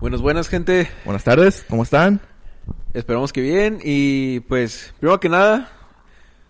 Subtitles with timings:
[0.00, 0.88] Buenas, buenas, gente.
[1.04, 2.20] Buenas tardes, ¿cómo están?
[2.94, 3.80] Esperamos que bien.
[3.82, 5.72] Y pues, primero que nada,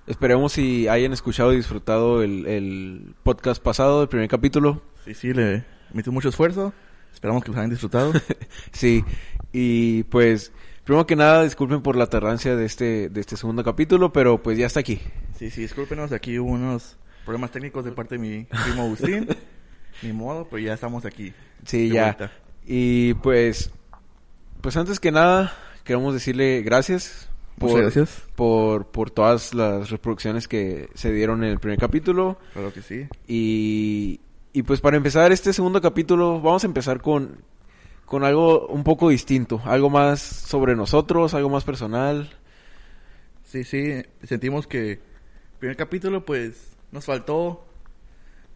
[0.06, 4.82] esperemos si hayan escuchado y disfrutado el, el podcast pasado, el primer capítulo.
[5.06, 5.64] Sí, sí, le
[5.95, 6.74] metí mucho esfuerzo.
[7.11, 8.12] Esperamos que los hayan disfrutado.
[8.72, 9.03] sí,
[9.51, 10.53] y pues,
[10.85, 14.58] primero que nada, disculpen por la tardancia de este, de este segundo capítulo, pero pues
[14.58, 15.01] ya está aquí.
[15.38, 19.27] Sí, sí, discúlpenos, aquí hubo unos problemas técnicos de parte de mi primo Agustín.
[20.02, 21.33] Ni modo, pero ya estamos aquí.
[21.65, 22.15] Sí, ya.
[22.15, 22.33] Vuelta.
[22.71, 23.71] Y pues,
[24.61, 25.55] pues antes que nada,
[25.85, 27.31] queremos decirle gracias.
[27.57, 28.25] Por, gracias.
[28.37, 32.39] Por, por todas las reproducciones que se dieron en el primer capítulo.
[32.53, 33.09] Claro que sí.
[33.27, 34.21] Y,
[34.53, 37.39] y pues para empezar este segundo capítulo, vamos a empezar con,
[38.05, 39.63] con algo un poco distinto.
[39.65, 42.29] Algo más sobre nosotros, algo más personal.
[43.45, 45.01] Sí, sí, sentimos que el
[45.59, 47.65] primer capítulo pues nos faltó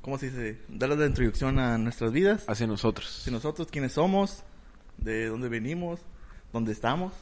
[0.02, 0.58] ¿cómo se dice?
[0.68, 2.44] Darle la introducción a nuestras vidas.
[2.46, 3.20] Hacia nosotros.
[3.20, 4.42] Hacia nosotros, quiénes somos,
[4.98, 6.00] de dónde venimos,
[6.52, 7.12] dónde estamos.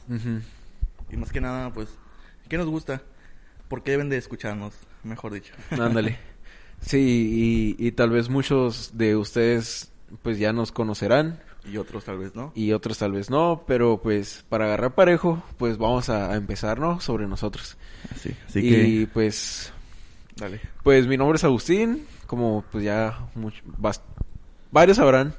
[1.09, 1.89] Y más que nada, pues,
[2.49, 3.01] ¿qué nos gusta?
[3.69, 4.73] ¿Por qué deben de escucharnos?
[5.03, 5.53] Mejor dicho.
[5.71, 6.17] Ándale.
[6.81, 9.91] Sí, y, tal vez muchos de ustedes,
[10.23, 11.39] pues, ya nos conocerán.
[11.71, 12.51] Y otros tal vez no.
[12.55, 16.99] Y otros tal vez no, pero pues para agarrar parejo, pues vamos a, empezar, ¿no?
[17.01, 17.77] Sobre nosotros.
[18.11, 19.71] Así, así y pues...
[20.35, 20.59] Dale.
[20.83, 23.29] Pues mi nombre es Agustín, como pues ya
[24.71, 25.35] varios sabrán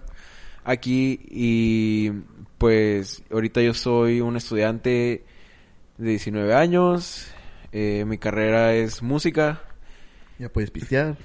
[0.65, 2.11] aquí y
[2.59, 5.25] pues ahorita yo soy un estudiante
[5.99, 7.29] de 19 años,
[7.73, 9.63] eh, mi carrera es música.
[10.39, 11.17] Ya puedes pistear.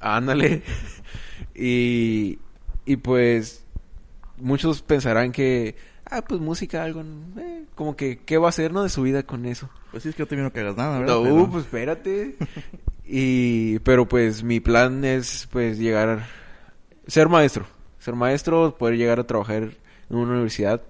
[0.00, 0.62] Ándale.
[1.54, 2.38] y,
[2.84, 3.64] y pues
[4.38, 7.02] muchos pensarán que, ah, pues música, algo,
[7.38, 9.70] eh, como que, ¿qué va a hacer, no, de su vida con eso?
[9.90, 11.20] Pues sí, es que no te vino que hagas nada, ¿verdad?
[11.20, 12.36] No, pues espérate.
[13.06, 16.26] Y, pero pues mi plan es pues llegar,
[17.06, 17.66] ser maestro,
[17.98, 19.62] ser maestro, poder llegar a trabajar
[20.10, 20.82] en una universidad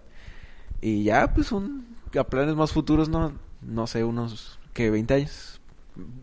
[0.81, 1.87] y ya pues un,
[2.19, 5.61] a planes más futuros, no, no sé, unos que 20 años,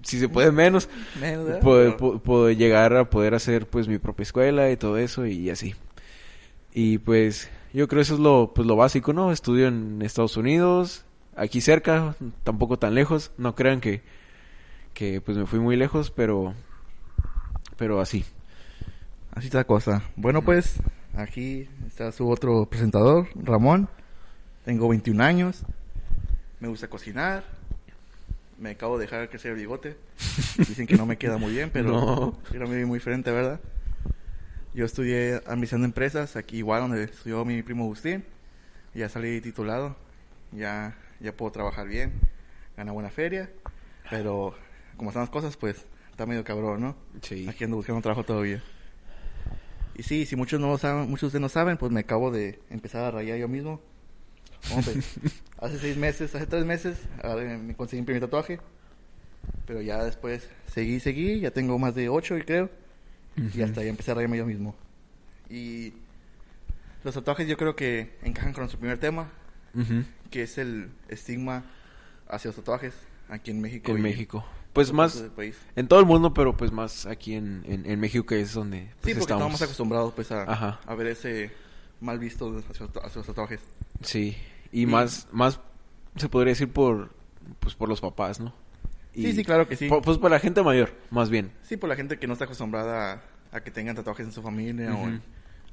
[0.04, 0.90] si se puede menos,
[1.20, 5.76] menos poder, llegar a poder hacer pues mi propia escuela y todo eso y así.
[6.74, 9.32] Y pues yo creo eso es lo, pues lo básico, ¿no?
[9.32, 11.06] Estudio en Estados Unidos,
[11.36, 14.02] aquí cerca, tampoco tan lejos, no crean que
[14.94, 16.54] que pues me fui muy lejos, pero
[17.78, 18.26] pero así.
[19.32, 20.04] Así está la cosa.
[20.16, 20.80] Bueno, pues
[21.16, 23.90] aquí está su otro presentador, Ramón.
[24.64, 25.66] Tengo 21 años.
[26.60, 27.44] Me gusta cocinar.
[28.60, 29.98] Me acabo de dejar crecer el bigote.
[30.58, 32.40] Dicen que no me queda muy bien, pero no.
[32.54, 33.60] era muy, muy frente, ¿verdad?
[34.74, 38.24] Yo estudié admisión de empresas aquí igual donde estudió mi primo Agustín.
[38.94, 39.96] Ya salí titulado.
[40.52, 42.14] Ya, ya puedo trabajar bien.
[42.78, 43.50] Gana buena feria.
[44.10, 44.56] Pero
[44.98, 46.96] como están las cosas, pues está medio cabrón, ¿no?
[47.22, 47.48] Sí.
[47.48, 48.62] Aquí ando buscando trabajo todavía.
[49.96, 52.32] Y sí, si muchos no lo saben, muchos de ustedes no saben, pues me acabo
[52.32, 53.82] de empezar a rayar yo mismo.
[55.60, 56.98] hace seis meses, hace tres meses,
[57.62, 58.60] me conseguí mi primer tatuaje.
[59.66, 62.70] Pero ya después seguí, seguí, ya tengo más de ocho, creo.
[63.36, 64.76] Y hasta ya empecé a rayarme yo mismo.
[65.50, 65.94] Y
[67.04, 69.30] los tatuajes yo creo que encajan con nuestro primer tema,
[70.32, 71.66] que es el estigma
[72.28, 72.94] hacia los tatuajes
[73.30, 73.92] aquí en México.
[73.92, 74.46] En México.
[74.74, 75.24] Pues más
[75.76, 79.14] en todo el mundo, pero pues más aquí en, en, México que es donde pues,
[79.14, 79.62] sí, porque estamos.
[79.62, 81.52] acostumbrados pues a, a ver ese
[82.02, 83.62] mal visto hacia, los tatuajes.
[84.02, 84.36] Sí,
[84.72, 85.60] y, más más
[86.16, 87.12] se podría decir por
[87.60, 88.54] pues por los papás, ¿no?
[89.14, 89.88] sí, sí, claro que sí.
[90.04, 91.52] pues por la gente mayor, más bien.
[91.62, 94.96] Sí, por la gente que no está acostumbrada a, que tengan tatuajes en su familia
[94.96, 95.22] o en,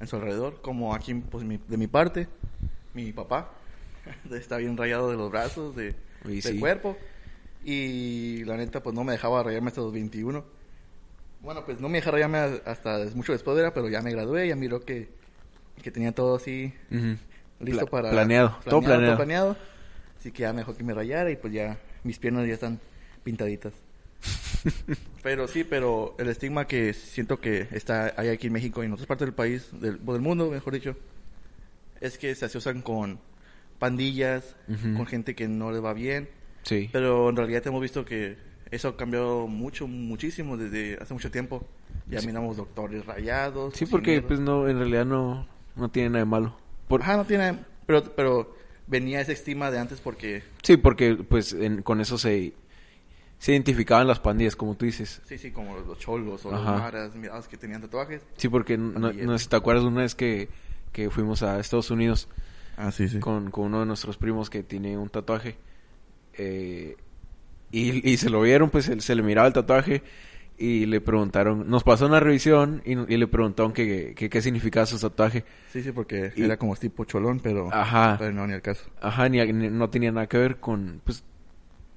[0.07, 2.27] su alrededor, como aquí pues de mi parte,
[2.93, 3.51] mi papá
[4.31, 6.97] está bien rayado de los brazos, de, del cuerpo.
[7.63, 10.43] Y la neta, pues no me dejaba rayarme hasta los 21.
[11.41, 14.55] Bueno, pues no me dejaba rayarme hasta mucho después era, pero ya me gradué, ya
[14.55, 15.09] miró que,
[15.81, 16.73] que tenía todo así
[17.59, 18.09] listo para...
[18.09, 19.15] Planeado, todo planeado.
[19.15, 19.57] planeado.
[20.19, 22.79] Así que ya me dejó que me rayara y pues ya mis piernas ya están
[23.23, 23.73] pintaditas.
[25.23, 28.93] pero sí, pero el estigma que siento que está hay aquí en México y en
[28.93, 30.95] otras partes del país, del, del mundo, mejor dicho,
[31.99, 33.19] es que se asocian con
[33.79, 36.29] pandillas, con gente que no les va bien
[36.63, 36.89] Sí.
[36.91, 38.37] Pero en realidad hemos visto que
[38.71, 41.65] eso ha cambiado mucho, muchísimo desde hace mucho tiempo.
[42.07, 43.73] Ya miramos doctores rayados.
[43.75, 46.57] Sí, porque pues no, en realidad no, no tiene nada de malo.
[46.87, 47.01] Por...
[47.01, 48.55] Ajá, no tiene, pero, pero
[48.87, 50.43] venía esa estima de antes porque...
[50.63, 52.53] Sí, porque pues con eso se,
[53.37, 55.21] se identificaban las pandillas, como tú dices.
[55.25, 58.21] Sí, sí, como los cholos o los maras, miradas que tenían tatuajes.
[58.37, 60.49] Sí, porque no, no, te acuerdas una vez que,
[60.91, 62.27] que fuimos a Estados Unidos.
[62.77, 63.19] Ah, sí, sí.
[63.19, 65.57] Con, con uno de nuestros primos que tiene un tatuaje.
[66.43, 66.95] Eh,
[67.73, 70.03] y, se lo vieron, pues se, le miraba el tatuaje
[70.57, 74.85] Y le preguntaron, nos pasó una revisión y, y le preguntaron que, que qué significaba
[74.85, 75.45] su tatuaje.
[75.71, 78.15] Sí, sí, porque Y- era como tipo cholón, pero, Ajá.
[78.19, 78.83] pero no, ni al caso.
[79.01, 81.23] Ajá, ni, ni- no tenía nada que ver con, pues,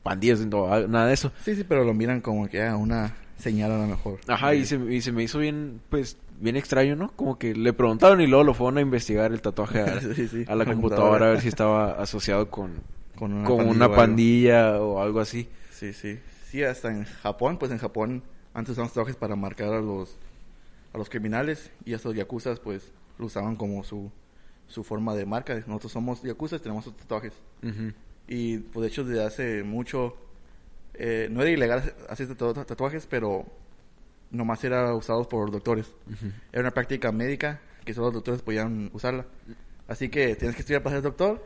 [0.02, 1.32] pandillas, no, nada de eso.
[1.44, 4.20] Sí, sí, pero lo miran como que ah, una señal a lo mejor.
[4.28, 7.10] Ajá, y se, y se me hizo bien, pues, bien extraño, ¿no?
[7.16, 10.44] Como que le preguntaron y luego lo fueron a investigar el tatuaje a, Sí, sí,
[10.46, 11.26] a la a computadora.
[11.26, 12.70] a ver si estaba asociado con,
[13.16, 13.96] Con una con pandilla una o algo.
[13.96, 15.48] pandilla o algo así.
[15.70, 16.18] Sí, sí.
[16.50, 18.22] Sí, hasta en Japón, pues en Japón
[18.52, 20.16] antes usaban tatuajes para marcar a los
[20.92, 24.10] a los criminales y estos yakuzas pues lo usaban como su
[24.68, 25.54] su forma de marca.
[25.66, 27.32] Nosotros somos yakuzas, tenemos estos tatuajes.
[27.62, 27.92] Ujú.
[28.28, 30.16] Y pues de hecho desde hace mucho
[30.94, 33.44] eh, no era ilegal hacer tatu- tatuajes, pero
[34.30, 35.86] nomás era usado por doctores.
[36.10, 36.26] Ujú.
[36.52, 39.26] Era una práctica médica que solo los doctores podían usarla.
[39.88, 41.44] Así que tienes que estudiar para ser doctor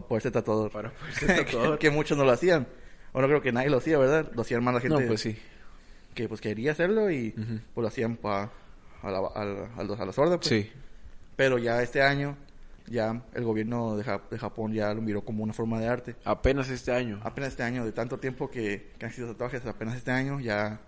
[0.00, 0.70] para poder ser tatuador.
[0.70, 1.78] Para poder ser tatuador.
[1.78, 2.66] que, que muchos no lo hacían.
[3.12, 4.30] Ahora creo que nadie lo hacía, ¿verdad?
[4.34, 5.38] Lo hacían más la gente No, pues sí.
[6.14, 7.60] que pues quería hacerlo y Ujú.
[7.74, 8.50] pues lo hacían pa,
[9.02, 10.36] a, la, a, la, a los- a la sorda.
[10.36, 10.48] Pues.
[10.48, 10.70] Sí.
[11.36, 12.36] Pero ya este año,
[12.86, 16.16] ya el gobierno de, Ja- de Japón ya lo miró como una forma de arte.
[16.24, 17.20] Apenas este año.
[17.22, 20.80] Apenas este año, de tanto tiempo que, que han sido tatuajes, apenas este año ya,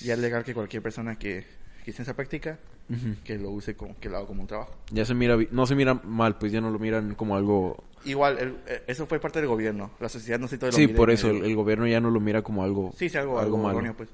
[0.00, 1.44] ya es legal que cualquier persona que,
[1.84, 2.58] que esté en esa práctica,
[2.90, 3.16] Ujú.
[3.24, 4.74] que lo use, como, que lo haga como un trabajo.
[4.90, 7.82] Ya se mira, no se mira mal, pues ya no lo miran como algo...
[8.04, 9.90] Igual, el- eh, eso fue parte del gobierno.
[10.00, 12.20] La sociedad no sé todo lo Sí, por eso, el, el gobierno ya no lo
[12.20, 12.92] mira como algo...
[12.96, 13.70] Sí, sí, algo, algo, malo.
[13.70, 14.08] erróneo, pues.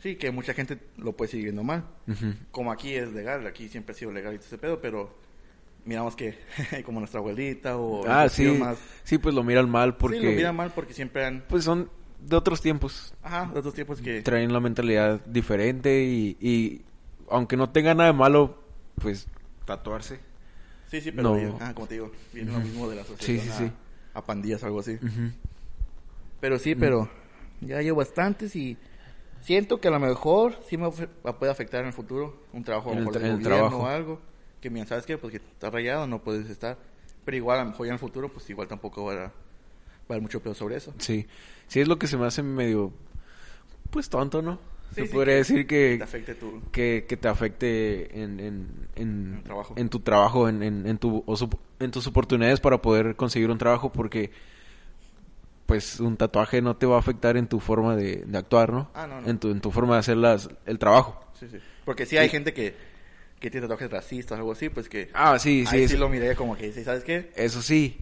[0.00, 1.84] Sí, que mucha gente lo puede seguir viendo mal.
[2.06, 2.34] Ujú.
[2.50, 5.10] Como aquí es legal, aquí siempre ha sido legal y todo ese pedo, pero
[5.84, 6.38] miramos que
[6.86, 8.46] como nuestra abuelita o Ah, sí.
[8.46, 10.18] más, Sí, pues lo miran mal porque...
[10.20, 11.90] sí, lo miran mal porque siempre han, Pues son
[12.20, 13.12] de otros tiempos.
[13.22, 16.82] ajá, de otros tiempos que, Traen la mentalidad diferente y, y
[17.30, 18.58] aunque no tenga nada de malo,
[19.00, 19.26] pues
[19.64, 20.20] tatuarse.
[20.90, 21.34] sí, sí, pero No.
[21.36, 22.66] bien, ah, como te digo, viene lo Ujú.
[22.66, 23.72] mismo de la sociedad sí, a, sí.
[24.14, 24.98] a pandillas o algo así.
[26.40, 27.08] Pero sí, pero
[27.60, 28.76] ya llevo bastantes y
[29.40, 32.92] siento que a lo mejor sí me puede afectar en el futuro un trabajo a
[32.92, 33.78] En lo el mejor el trabajo.
[33.78, 34.20] o algo.
[34.60, 35.18] Que miren, ¿sabes qué?
[35.18, 36.78] Pues que estás rayado, no puedes estar.
[37.24, 39.22] Pero igual, a lo mejor ya en el futuro, pues igual tampoco va a, va
[39.24, 39.32] a
[40.10, 40.92] haber mucho peor sobre eso.
[40.98, 41.26] Sí.
[41.68, 42.92] Sí, es lo que se me hace medio...
[43.90, 44.58] Pues tonto, ¿no?
[44.94, 46.62] Sí, se sí, podría que- decir Que te afecte tu...
[46.70, 49.74] que, que te afecte en, en, en, trabajo.
[49.76, 53.50] en tu trabajo, en, en, en tu, o sup- en tus oportunidades para poder conseguir
[53.50, 54.30] un trabajo, porque
[55.66, 58.90] pues un tatuaje no te va a afectar en tu forma de, de actuar, ¿no?
[58.94, 59.28] Ah, no, no.
[59.28, 61.24] En, tu, en tu forma de hacer las, el trabajo.
[61.40, 61.58] Sí, sí.
[61.84, 62.74] Porque sí hay gente que,
[63.40, 65.10] que tiene tatuajes racistas o algo así, pues que...
[65.14, 67.32] Ah, sí, sí, ahí sí lo miraría como que, sí, ¿sabes qué?
[67.34, 67.98] eso sí.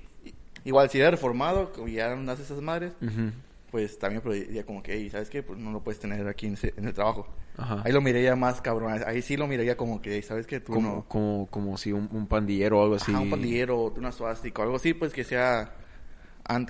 [0.64, 3.30] Igual si eres reformado, como ya no haces esas madres, Ujú.
[3.72, 5.42] Pues también diría como que, "Ey, ¿sabes qué?
[5.42, 7.26] Pues no lo puedes tener aquí en, ese- en el trabajo.
[7.56, 7.82] Ajá.
[7.84, 9.02] Ahí lo miraría más cabrón.
[9.04, 10.60] Ahí sí lo miraría como que, "Ey, ¿sabes qué?
[10.60, 11.04] Tú Como, no...
[11.08, 13.10] como, como si un, un pandillero o algo así.
[13.10, 15.72] Ajá, un pandillero, o una suástica o algo así, pues que sea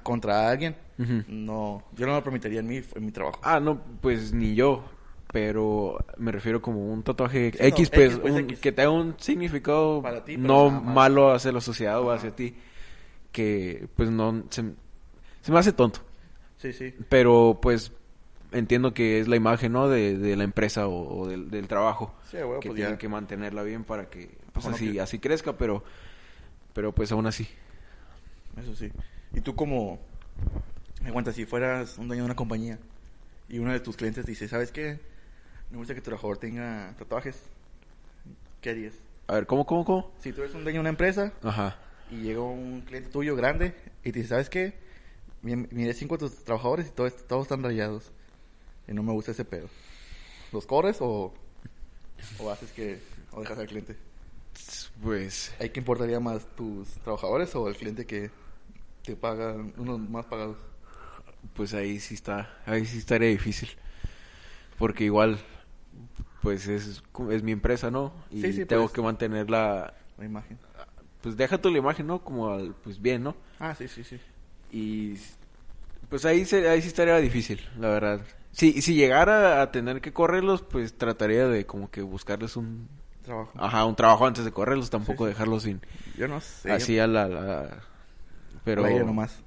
[0.02, 0.76] contra alguien.
[1.26, 3.40] No, yo no lo permitiría en mi, en mi trabajo.
[3.42, 4.84] Ah, no, pues ni yo.
[5.32, 8.60] Pero me refiero como un tatuaje Sí, no, X, pues, X, pues, un- X.
[8.60, 12.54] que tenga un significado Para ti, pero no malo hacia la sociedad o hacia ti.
[13.32, 14.44] Que, pues, no...
[14.50, 14.62] Se,
[15.40, 16.00] se me hace tonto.
[16.62, 16.94] Sí, sí.
[17.08, 17.92] Pero, pues,
[18.52, 19.88] entiendo que es la imagen, ¿no?
[19.88, 22.14] De, de la empresa o, o del, del trabajo.
[22.30, 22.98] Sí, güey, que pues tienen ya.
[22.98, 25.82] que mantenerla bien para que, pues, así, que- así crezca, pero...
[26.72, 27.48] Pero, pues, aún así.
[28.56, 28.92] Eso sí.
[29.34, 29.98] Y tú como...
[31.02, 32.78] Me cuenta, si fueras un dueño de una compañía
[33.48, 35.00] y uno de tus clientes dice, ¿sabes qué?
[35.70, 37.42] Me gusta que tu trabajador tenga tatuajes.
[38.60, 38.94] ¿Qué harías?
[39.26, 40.12] A ver, ¿cómo, cómo, cómo?
[40.20, 41.76] Si tú eres un dueño de una empresa Ajá.
[42.10, 44.74] y llega un cliente tuyo grande y te dice, ¿sabes qué?
[45.42, 48.10] Mi- Miré cinco de tus trabajadores y todos, todos están rayados.
[48.88, 49.68] Y no me gusta ese pedo.
[50.52, 51.32] ¿Los corres o,
[52.38, 53.00] o haces que...
[53.32, 53.96] o dejas al cliente?
[55.02, 55.54] Pues...
[55.58, 58.30] ¿Hay que importaría más tus trabajadores o el cliente que
[59.04, 60.56] te paga unos más pagados?
[61.54, 63.68] pues ahí sí está, ahí sí estaría difícil.
[64.78, 65.38] Porque igual,
[66.42, 68.12] pues es, es mi empresa, ¿no?
[68.30, 68.92] Y Sí, sí, tengo pues.
[68.92, 70.58] que mantenerla, La imagen.
[71.20, 72.22] pues deja tu la imagen, ¿no?
[72.22, 73.34] Como al- pues bien, ¿no?
[73.58, 74.20] Ah, sí, sí, sí.
[74.72, 75.14] Y
[76.08, 78.20] pues ahí, se, ahí sí estaría difícil, la verdad.
[78.52, 82.88] Si, si llegara a tener que correrlos, pues trataría de como que buscarles un,
[83.24, 83.52] Trabajo.
[83.58, 85.34] ajá, un trabajo antes de correrlos, tampoco Sí, sí.
[85.34, 85.80] dejarlos sin,
[86.18, 86.72] Yo no sé.
[86.72, 87.82] así a la, la-
[88.64, 89.38] pero, aire nomás.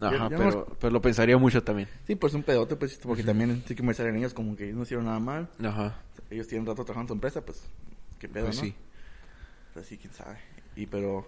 [0.00, 1.88] ajá, Yo- yo pero, no- pero lo pensaría mucho también.
[2.06, 4.76] Sí, pues un pedote, pues, porque también sí que me salen ellos como que ellos
[4.76, 5.48] no hicieron nada mal.
[5.62, 5.96] Ajá,
[6.30, 7.62] Ellos tienen rato trabajando en tu empresa, pues,
[8.18, 8.62] qué pedo, pues ¿no?
[8.62, 8.74] sí.
[9.74, 10.38] Pues sí, quién sabe.
[10.76, 11.26] Y pero,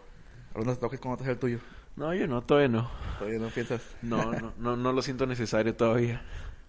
[0.50, 1.58] hablando de tatuajes, ¿cómo te hace el tuyo?
[1.96, 2.90] No, yo no, todavía no.
[3.18, 3.82] Todavía no piensas.
[4.02, 6.22] No, no, no, no lo siento necesario todavía.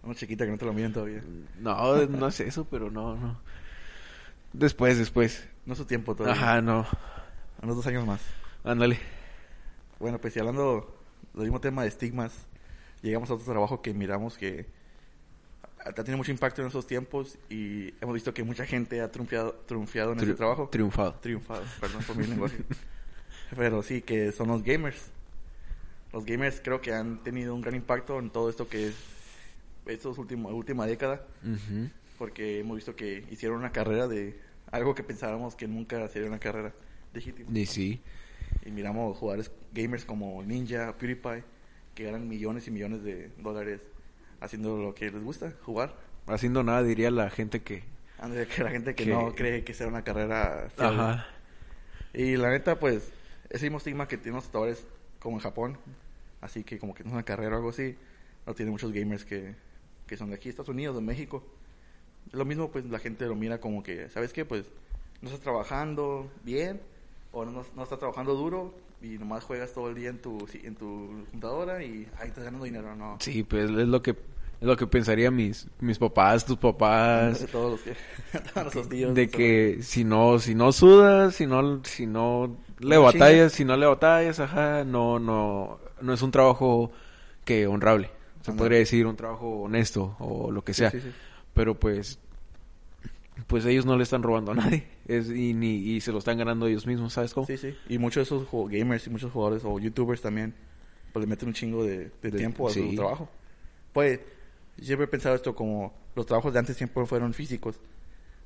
[0.03, 1.21] Una chiquita que no te lo miden todavía.
[1.59, 3.39] No, no es eso, pero no, no.
[4.53, 5.47] Después, después.
[5.65, 6.41] No es su tiempo todavía.
[6.41, 6.85] Ajá, no.
[7.61, 8.21] Unos dos años más.
[8.63, 8.99] Ándale.
[9.99, 10.97] Bueno, pues y hablando
[11.33, 12.33] del mismo tema de estigmas,
[13.01, 14.65] llegamos a otro trabajo que miramos que
[15.85, 19.53] ha tenido mucho impacto en esos tiempos y hemos visto que mucha gente ha triunfado,
[19.67, 20.67] triunfado en Tri- ese trabajo.
[20.71, 21.13] Triunfado.
[21.21, 22.57] Triunfado, perdón por mi lenguaje.
[23.55, 25.09] Pero sí, que son los gamers.
[26.13, 28.95] Los gamers creo que han tenido un gran impacto en todo esto que es
[29.85, 31.89] estos últimos última década, Ujú.
[32.17, 34.39] porque hemos visto que hicieron una carrera de
[34.71, 36.71] algo que pensábamos que nunca sería una carrera
[37.13, 37.49] legítima.
[37.57, 37.99] Y sí.
[38.65, 41.43] Y miramos jugadores gamers como Ninja, PewDiePie,
[41.95, 43.81] que ganan millones y millones de dólares
[44.39, 45.95] haciendo lo que les gusta, jugar.
[46.27, 47.83] Haciendo nada, diría la gente que...
[48.19, 51.01] Antes de que la gente que, Que- no cree que sea una carrera fiable.
[51.01, 51.27] Ajá.
[52.13, 53.11] Y la neta, pues,
[53.51, 54.85] ese mismo estigma que tienen los jugadores
[55.19, 55.77] como en Japón,
[56.41, 57.95] así que como que no es una carrera o algo así,
[58.45, 59.55] no tiene muchos gamers que,
[60.07, 61.43] que son de aquí, Estados Unidos, de México.
[62.31, 64.45] Lo mismo, pues, la gente lo mira como que, ¿sabes qué?
[64.45, 64.65] Pues,
[65.21, 66.81] no estás trabajando bien,
[67.31, 70.75] o no, no estás trabajando duro, y nomás juegas todo el día en tu, en
[70.75, 73.17] tu computadora y ahí estás ganando dinero, ¿no?
[73.19, 77.47] Sí, pues es lo que es lo que pensaría mis mis papás, tus papás, De
[77.51, 77.95] todos los que,
[78.53, 79.15] todos los tíos.
[79.15, 83.77] de que si no si no sudas, si no si no le batallas, si no
[83.77, 86.91] le batallas, ajá, no no no es un trabajo
[87.45, 88.09] que honrable.
[88.41, 90.89] Se podría decir un trabajo honesto o lo que sea.
[90.91, 91.13] sí, sí.
[91.53, 92.19] Pero pues
[93.47, 96.37] pues ellos no le están robando a nadie, es y ni y se lo están
[96.37, 97.47] ganando ellos mismos, ¿sabes cómo?
[97.47, 97.75] Sí, sí.
[97.89, 100.53] Y muchos de esos gamers y muchos jugadores o youtubers también,
[101.11, 103.29] pues le meten un chingo de, de De- tiempo a su trabajo.
[103.93, 104.19] Pues,
[104.79, 107.79] siempre he pensado esto como los trabajos de antes siempre fueron físicos.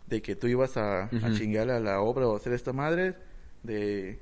[0.08, 1.32] De que tú ibas a, a Ujú.
[1.32, 3.16] chingarle a la obra o hacer esta madre
[3.66, 4.20] de,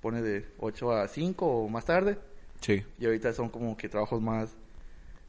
[0.00, 2.18] pone de 8 a 5 o más tarde.
[2.60, 2.82] Sí.
[2.98, 4.56] Y ahorita son como que trabajos más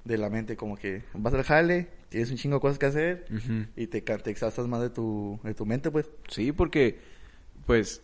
[0.03, 3.25] de la mente, como que vas al jale, tienes un chingo de cosas que hacer
[3.75, 6.09] y te, te exhaustas más de tu, de tu mente, pues.
[6.29, 6.99] Sí, porque,
[7.65, 8.01] pues,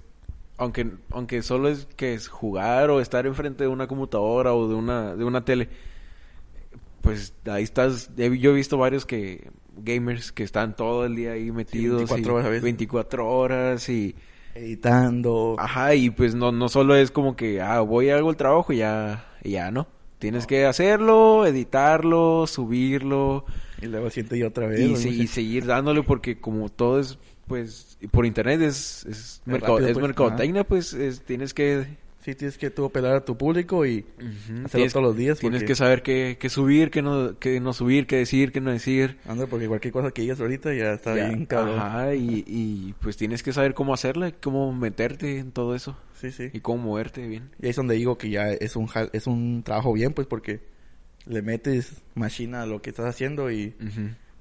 [0.58, 4.76] aunque, aunque solo es que es jugar o estar enfrente de una computadora o de
[4.76, 5.70] una, de una tele,
[7.02, 8.10] pues ahí estás.
[8.16, 11.98] Yo he visto varios que gamers que están todo el día ahí metidos.
[11.98, 12.64] 24 y horas a veces.
[12.64, 14.16] 24 horas y.
[14.56, 15.56] Editando.
[15.60, 18.78] Ajá, y pues no, no solo es como que, ah, voy hago el trabajo y
[18.78, 19.88] ya, y ya, ¿no?
[20.20, 23.44] Tienes que hacerlo, editarlo, subirlo
[23.82, 24.80] Y luego siente yo otra vez.
[24.80, 24.96] y, ¿no?
[24.98, 27.18] se- y seguir dándole porque como todo es
[27.48, 32.36] pues por internet es es, mercado- rápido, es pues, mercadotecnia pues es- tienes que Sí,
[32.36, 34.06] tienes que tú apelar a tu público y
[34.64, 35.40] hacerlo todos los días.
[35.40, 38.62] tienes porque- que saber qué, qué subir qué no qué no subir qué decir qué
[38.62, 41.80] no decir Anda, porque cualquier cosa que digas ahorita ya está Ya, bien cabrón.
[41.80, 46.32] ajá y, y pues tienes que saber cómo hacerla cómo meterte en todo eso Sí,
[46.32, 46.50] sí.
[46.54, 49.64] y cómo moverte bien Y ahí es donde digo que ya es un es un
[49.64, 50.60] trabajo bien, pues, porque
[51.26, 53.74] le metes machina a lo que estás haciendo y,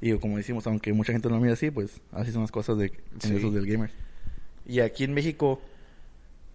[0.03, 2.77] y como decimos, aunque mucha gente no lo mira así, pues así son las cosas
[2.77, 3.37] de en Sí.
[3.37, 3.91] esos del gamer.
[4.67, 5.61] Y aquí en México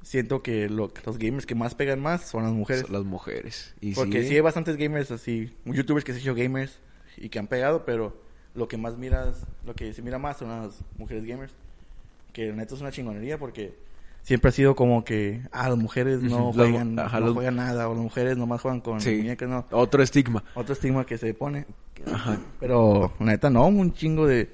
[0.05, 2.83] siento que lo- los gamers que más pegan más son las mujeres.
[2.83, 6.21] Son las mujeres y Porque sí, sí hay bastantes gamers así, youtubers que se han
[6.21, 6.79] hecho gamers
[7.17, 8.15] y que han pegado, pero
[8.53, 11.51] lo que más miras, lo que se mira más son las mujeres gamers.
[12.33, 13.73] Que neta es una chingonería porque
[14.21, 17.89] siempre ha sido como que, ah, las mujeres no juegan, ajá, no las- juegan nada,
[17.89, 19.15] o las mujeres nomás juegan con Sí.
[19.15, 19.65] muñecas, no.
[19.71, 21.65] otro estigma Otro estigma que se pone.
[22.11, 22.37] Ajá.
[22.59, 24.49] Pero neta no, un chingo de,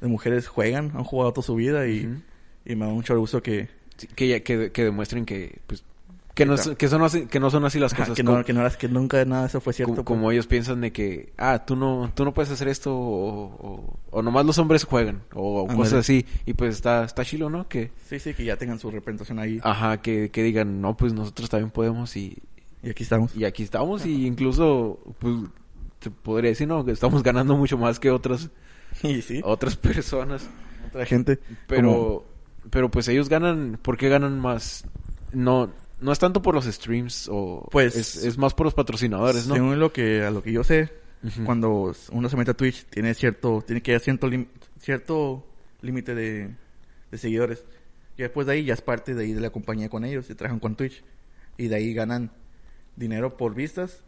[0.00, 2.16] de mujeres juegan, han jugado toda su vida y, Ujú.
[2.64, 3.68] y me da mucho gusto que,
[4.08, 5.84] que, ya- que, que demuestren que pues
[6.34, 8.44] que no, que, son así- que no son así las ajá, cosas que, como, no,
[8.44, 9.90] que, no, eras- que nunca nada eso fue cierto.
[9.92, 10.16] como, pues.
[10.16, 13.98] como ellos piensan de que ah tú no tú no puedes hacer esto o, o,
[14.10, 17.90] o nomás los hombres juegan o cosas así y pues está está chilo no que
[18.08, 19.58] Sí, sí, que ya tengan su representación ahí.
[19.62, 22.38] ajá que, que digan no pues nosotros también podemos y,
[22.82, 23.34] Y aquí estamos.
[23.36, 25.34] y aquí estamos y incluso pues
[25.98, 28.48] te podría decir no que estamos ganando mucho más que otras
[29.02, 30.48] Y sí, otras personas
[30.88, 31.38] otra gente.
[31.66, 32.29] pero como-
[32.70, 34.84] pero pues ellos ganan ¿por qué ganan más?
[35.32, 39.46] No no es tanto por los streams o Pues- es, es más por los patrocinadores,
[39.46, 39.54] ¿no?
[39.54, 40.90] Según lo que, a lo que yo sé,
[41.44, 44.48] cuando uno se mete a Twitch, tiene cierto, tiene que dar cierto, lim-
[44.78, 45.46] cierto
[45.82, 46.50] límite de,
[47.10, 47.64] de seguidores.
[48.16, 50.34] Y después de ahí ya es parte de ahí de la compañía con ellos, se
[50.34, 51.02] trabajan con Twitch.
[51.58, 52.30] Y de ahí ganan
[52.96, 54.02] dinero por vistas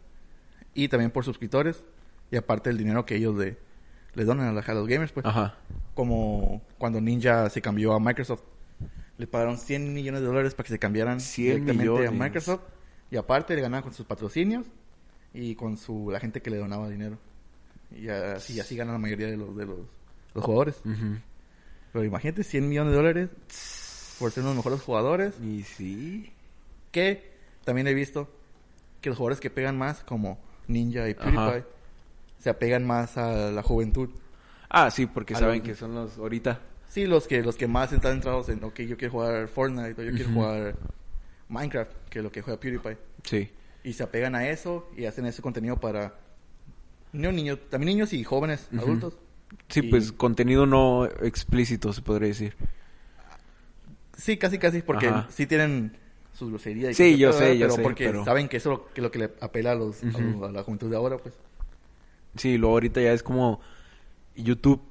[0.73, 1.83] y también por suscriptores.
[2.31, 3.57] Y aparte el dinero que ellos le,
[4.15, 5.25] le donan a, los gamers, pues.
[5.25, 5.55] Ajá.
[5.93, 8.43] Como cuando Ninja se cambió a Microsoft.
[9.17, 12.09] Le pagaron 100 millones de dólares para que se cambiaran 100 directamente millones.
[12.09, 12.61] a Microsoft.
[13.11, 14.65] Y aparte le ganaban con sus patrocinios
[15.33, 17.17] y con su la gente que le donaba dinero.
[17.91, 19.79] Y así, así ganan la mayoría de los, de los,
[20.33, 20.81] los jugadores.
[20.83, 21.17] Ujú.
[21.91, 23.29] Pero imagínate 100 millones de dólares
[24.17, 25.39] por ser uno de los mejores jugadores.
[25.41, 26.33] Y sí.
[26.91, 28.29] Que también he visto
[28.99, 31.63] que los jugadores que pegan más, como Ninja y Ajá.
[32.43, 34.09] Se apegan más a la juventud.
[34.69, 36.59] Ah, sí, porque A saben los- que son los ahorita.
[36.89, 40.03] Sí, los que los que más están entrados en, ok, yo quiero jugar Fortnite o
[40.03, 40.75] yo quiero jugar
[41.47, 42.97] Minecraft, que es lo que juega PewDiePie.
[43.23, 43.49] Sí.
[43.85, 46.15] Y se apegan a eso y hacen ese contenido para
[47.13, 49.17] No niños, también niños y jóvenes, adultos.
[49.69, 52.55] Sí, Y- pues contenido no explícito, se podría decir.
[54.17, 55.27] Sí, casi, casi, porque Ajá.
[55.31, 55.95] sí tienen
[56.33, 56.91] sus groserías.
[56.91, 59.01] y Sí, yo sé, yo pero sé, porque pero- saben que eso es lo que,
[59.01, 60.21] lo que le apela a, los, a Ujú.
[60.21, 61.33] los- a la juventud de ahora, pues.
[62.35, 63.59] Sí, luego ahorita ya es como
[64.35, 64.81] YouTube,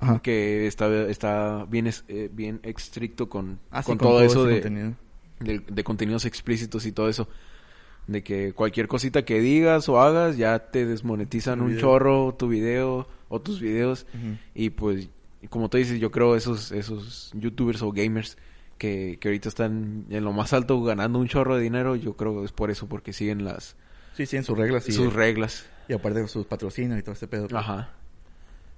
[0.00, 0.20] Ajá.
[0.22, 4.54] que está, está bien, es- eh, bien estricto con, Ah, sí, con, todo, eso de,
[4.60, 4.94] contenido.
[5.40, 7.28] de, de contenidos explícitos y todo eso.
[8.06, 11.80] De que cualquier cosita que digas o hagas ya te desmonetizan Tu un video.
[11.80, 14.06] chorro tu video o tus videos.
[14.54, 15.08] Y pues,
[15.50, 18.36] como tú dices, yo creo esos, esos youtubers o gamers
[18.78, 22.38] que, que ahorita están en lo más alto ganando un chorro de dinero, yo creo
[22.40, 23.74] que es por eso, porque siguen las
[24.14, 24.84] Sí, sí, en sus reglas.
[24.84, 25.66] Sus reglas.
[25.88, 27.48] Y aparte de sus patrocinios y todo este pedo.
[27.48, 27.54] pues.
[27.60, 27.90] Ajá.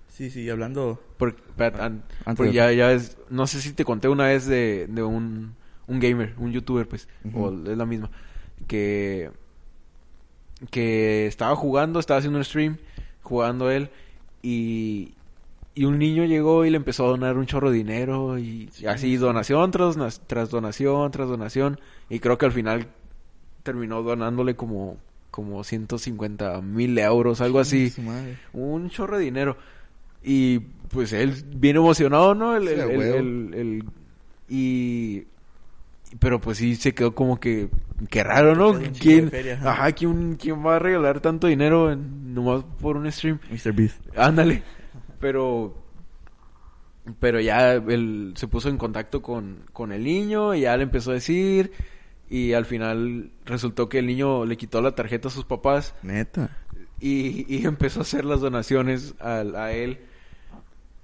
[0.08, 1.00] Sí, sí, hablando...
[1.16, 4.86] Por- an- porque de- ya, ya es, no sé si te conté una vez de,
[4.88, 5.54] de un,
[5.86, 8.10] un gamer, un youtuber, pues, o es la misma,
[8.66, 9.30] que,
[10.70, 12.78] que estaba jugando, estaba haciendo un stream,
[13.22, 13.90] jugando él,
[14.42, 15.12] y,
[15.74, 18.86] y un niño llegó y le empezó a donar un chorro de dinero, y Sí,
[18.86, 19.16] así sí.
[19.18, 19.96] donación tras
[20.50, 21.78] donación, tras donación,
[22.10, 22.88] y creo que al final
[23.62, 24.96] terminó donándole como,
[25.38, 27.92] como 150 mil euros, algo así
[28.52, 29.56] un chorro de dinero.
[30.24, 32.56] Y pues él bien emocionado, ¿no?
[32.56, 33.16] El, Sí, el- a el- huevo.
[33.18, 33.84] el- el-
[34.48, 35.22] y
[36.18, 37.68] pero pues sí se quedó como que
[38.10, 38.72] qué raro, ¿no?
[38.98, 39.70] ¿Quién, de feria, ajá.
[39.70, 43.38] ajá, ¿quién, quién va a regalar tanto dinero en- nomás por un stream?
[43.48, 43.72] Mr.
[43.72, 44.00] Beast.
[44.16, 44.64] Ándale.
[45.20, 45.76] Pero
[47.20, 51.12] pero ya él se puso en contacto con, con el niño y ya le empezó
[51.12, 51.70] a decir
[52.30, 55.94] y al final resultó que el niño le quitó la tarjeta a sus papás.
[56.02, 56.56] Neta.
[57.00, 59.98] y, y empezó a hacer las donaciones a, a él.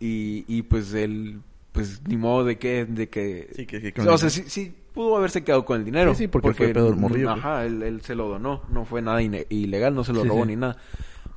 [0.01, 1.41] Y, y pues él
[1.73, 5.17] pues ni modo de que de que Sí, que- que- o sea sí, sí pudo
[5.17, 8.15] haberse quedado con el dinero Sí, sí, porque fue del morrillo, ajá él, él se
[8.15, 10.77] lo donó no fue nada ilegal no se lo Sí, robó ni nada.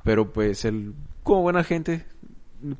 [0.04, 0.92] Pero pues él
[1.22, 2.04] como buena gente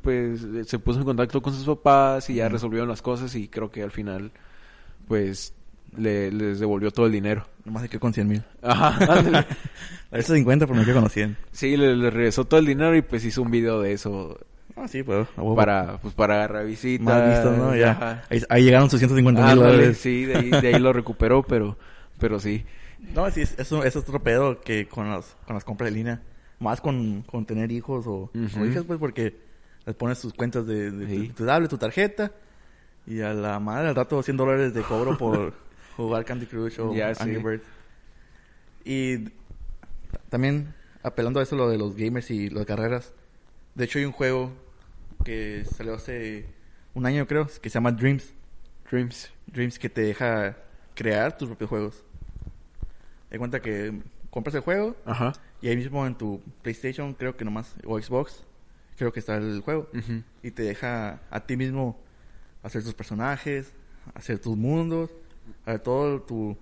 [0.03, 3.71] pues se puso en contacto con sus papás y ya resolvieron las cosas y creo
[3.71, 4.31] que al final
[5.07, 5.53] pues
[5.97, 8.43] le, les devolvió todo el dinero Nomás se quedó con 100 mil.
[8.63, 8.97] ajá.
[10.11, 11.37] A veces 50, pero me quedo con los 100.
[11.53, 14.39] Sí, le, le regresó todo el dinero y pues hizo un video de eso
[14.75, 15.27] Ah, sí, huevo.
[15.57, 17.05] para pues para agarrar visitas.
[17.05, 17.75] Más vistos, ¿no?
[17.77, 17.91] Ya.
[17.91, 18.23] Ajá.
[18.31, 19.99] Ahí, ahí llegaron sus 150 mil dólares.
[19.99, 21.77] sí, de ahí, de ahí lo recuperó, pero
[22.19, 22.65] pero sí.
[23.15, 25.97] No, sí, es- eso, eso es otro pedo que con, las con las compras de
[25.97, 26.23] línea.
[26.61, 29.37] Más con, con tener hijos o, o hijas, pues, porque
[29.85, 31.27] les pones tus cuentas de, de, Sí.
[31.29, 32.33] de tu tablet, tu tarjeta.
[33.07, 35.53] Y a la madre al rato 100 dólares de cobro por
[36.05, 37.01] jugar Candy Crush o sí.
[37.01, 37.65] Angry Birds.
[38.85, 39.31] Y
[40.29, 43.13] también apelando a eso lo de los gamers y las carreras.
[43.75, 44.53] De hecho hay un juego
[45.25, 46.47] que salió hace
[46.95, 48.33] un año creo, que se llama Dreams.
[48.91, 49.31] Dreams.
[49.47, 50.57] Dreams que te deja
[50.95, 52.05] crear tus propios juegos.
[53.31, 55.33] De cuenta que compras el juego Ajá.
[55.61, 58.45] y ahí mismo en tu PlayStation, creo que nomás, o Xbox,
[58.97, 59.89] creo que está el juego.
[59.95, 60.23] Ujú.
[60.43, 62.01] Y te deja a ti mismo
[62.63, 63.73] hacer tus personajes,
[64.15, 65.11] hacer tus mundos,
[65.83, 66.57] todo tu,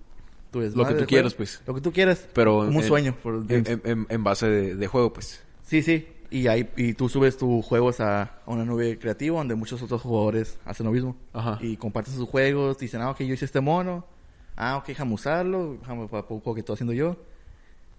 [0.51, 1.37] tu desmadre tú del quieras, juego.
[1.37, 1.61] pues.
[1.67, 2.27] Lo que tú quieras.
[2.33, 3.15] Pero Como un sueño.
[3.21, 5.41] Por En, base de, de juego, pues.
[5.65, 6.07] Sí, sí.
[6.29, 10.01] Y ahí y tú subes tus juegos a, a una nube creativa donde muchos otros
[10.01, 11.15] jugadores hacen lo mismo.
[11.33, 11.57] Ajá.
[11.61, 14.05] Y comparten sus juegos, dicen, ah, ok, yo hice este mono.
[14.57, 17.15] Ah, ok, déjame usarlo, déjame para poco que estoy haciendo yo.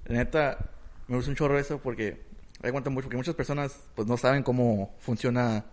[0.07, 0.59] La neta,
[1.07, 2.21] me gusta un chorro eso porque
[2.63, 5.65] hay cuenta mucho, porque muchas personas pues no saben cómo funciona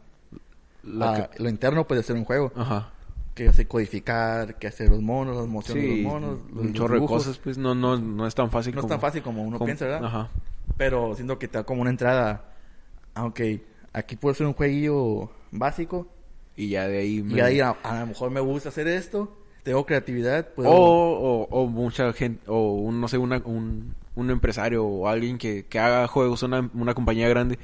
[0.84, 2.54] La que- lo interno pues, de hacer un juego.
[2.56, 2.92] Ajá.
[3.36, 7.00] Que hace codificar, que hacer los monos, las mociones de los monos, los- un chorro
[7.00, 9.44] de cosas, pues no no no es tan fácil No es como tan fácil como
[9.44, 10.06] uno como- piensa, ¿verdad?
[10.06, 10.30] Ajá.
[10.78, 12.46] Pero siento que te da como una entrada.
[13.14, 16.08] Aunque aquí puede ser un jueguillo básico.
[16.58, 19.36] Y ya de ahí Y me- ahí a, a lo mejor me gusta hacer esto.
[19.64, 20.48] Tengo creatividad.
[20.54, 20.70] Puedo...
[20.70, 25.38] O, o, o mucha gente, o un, no sé, una, un, un empresario o alguien
[25.38, 27.60] que, que haga juegos, una, una compañía grande,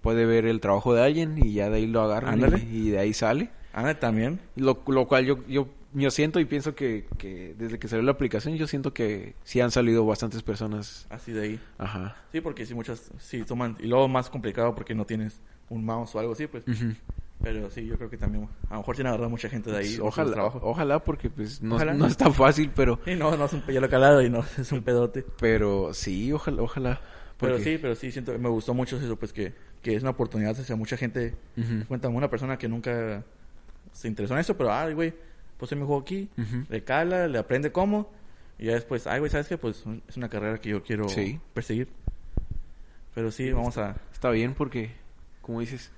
[0.00, 2.58] puede ver el trabajo de alguien y ya de ahí lo y, Ándale.
[2.58, 3.50] y de ahí sale.
[3.74, 4.40] Ana también.
[4.56, 8.12] Lo, lo cual yo, yo, yo siento y pienso que, que desde que salió la
[8.12, 11.06] aplicación, yo siento que sí han salido bastantes personas.
[11.10, 11.60] Así de ahí.
[11.78, 12.16] Ajá.
[12.32, 13.76] Sí, porque sí, muchas sí toman.
[13.80, 16.64] Y luego más complicado porque no tienes un mouse o algo así, pues.
[17.42, 18.48] Pero sí, yo creo que también.
[18.70, 19.88] A lo mejor tiene agarrado mucha gente de ahí.
[19.96, 20.60] su ojalá, trabajo.
[20.62, 21.92] ojalá, porque pues no, Ojalá.
[21.92, 24.72] no es tan fácil, pero, Sí, no, no es un pello calado y no es
[24.72, 25.24] un pedote.
[25.40, 27.00] pero sí, ojalá, ojalá.
[27.38, 30.58] Pero sí, pero sí, siento me gustó mucho eso, pues que, que es una oportunidad
[30.58, 31.34] hacia mucha gente.
[31.58, 31.84] Ujú.
[31.88, 33.24] Cuenta una persona que nunca
[33.94, 35.14] se interesó en eso, pero, ay, güey,
[35.56, 36.66] pues me juego aquí, Ujú.
[36.68, 38.12] le cala, le aprende cómo,
[38.58, 39.56] y ya después, ay, güey, ¿sabes qué?
[39.56, 41.40] Pues es una carrera que yo quiero Sí.
[41.54, 41.88] perseguir.
[43.14, 43.96] Pero sí, vamos a...
[44.12, 44.90] Está bien porque,
[45.40, 45.90] como dices,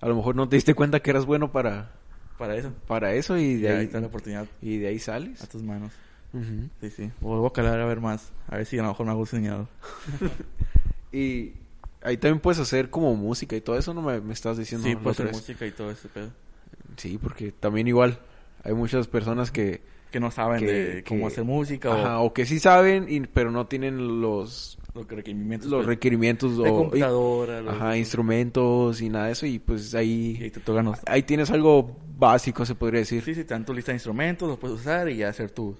[0.00, 1.92] a lo mejor no te diste cuenta que eras bueno para,
[2.38, 2.72] Para eso.
[2.86, 5.42] para eso y Y de ahí ahí, está la oportunidad y de ahí sales.
[5.42, 5.92] a tus manos.
[6.32, 6.68] Ujú.
[6.80, 7.10] Sí, sí.
[7.20, 8.32] Vuelvo a calar a ver más.
[8.48, 9.66] A ver si a lo mejor me hago diseñador.
[11.12, 11.54] Y
[12.02, 14.00] ahí también puedes hacer como música y todo eso, ¿no?
[14.02, 14.86] Me, me estás diciendo.
[14.86, 15.42] Sí, la puede otra ser vez.
[15.42, 16.30] música y todo ese pedo.
[17.00, 18.18] Sí, porque también igual
[18.62, 19.80] hay muchas personas que...
[20.10, 23.06] Que no saben Que- de cómo que- hacer música Ajá, o o que sí saben,
[23.08, 25.70] y, pero no tienen los, los requerimientos.
[25.70, 26.76] los pues, requerimientos de o...
[26.76, 27.60] computadora.
[27.62, 30.50] los- Ajá, instrumentos y nada de eso, y pues Y ahí ahí...
[30.50, 30.98] te tocan los...
[31.06, 33.22] Ahí tienes algo básico, se podría decir.
[33.24, 35.76] Sí, sí, te dan tu lista de instrumentos, los puedes usar y ya hacer tus,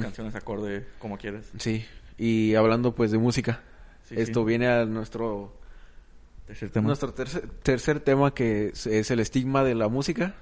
[0.00, 1.50] canciones acorde como quieras.
[1.58, 1.84] Sí,
[2.16, 3.60] y hablando pues de música,
[4.04, 4.46] Sí, esto sí.
[4.46, 5.52] viene a nuestro
[6.52, 6.86] Tercer tema.
[6.86, 10.34] nuestro tercer, tercer tema que es, es el estigma de la música.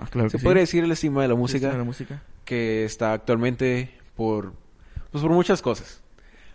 [0.00, 0.72] Ah, claro Se que podría sí.
[0.72, 2.22] decir el estigma de la música sí, la música.
[2.44, 4.52] que está actualmente por
[5.10, 6.02] pues por muchas cosas.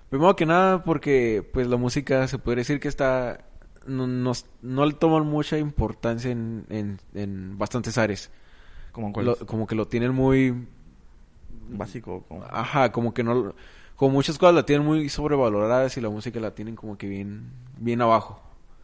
[0.09, 3.45] Primero que nada porque pues la música se podría decir que está
[3.87, 8.29] no, no, no le toman mucha importancia en, en, en bastantes áreas.
[8.91, 10.67] Como Lo- como que lo tienen muy
[11.69, 12.25] básico.
[12.27, 12.43] Como...
[12.43, 13.55] Ajá, como que no...
[14.01, 17.51] Como muchas cosas la tienen muy sobrevaloradas y la música la tienen como que bien,
[17.77, 18.41] bien abajo.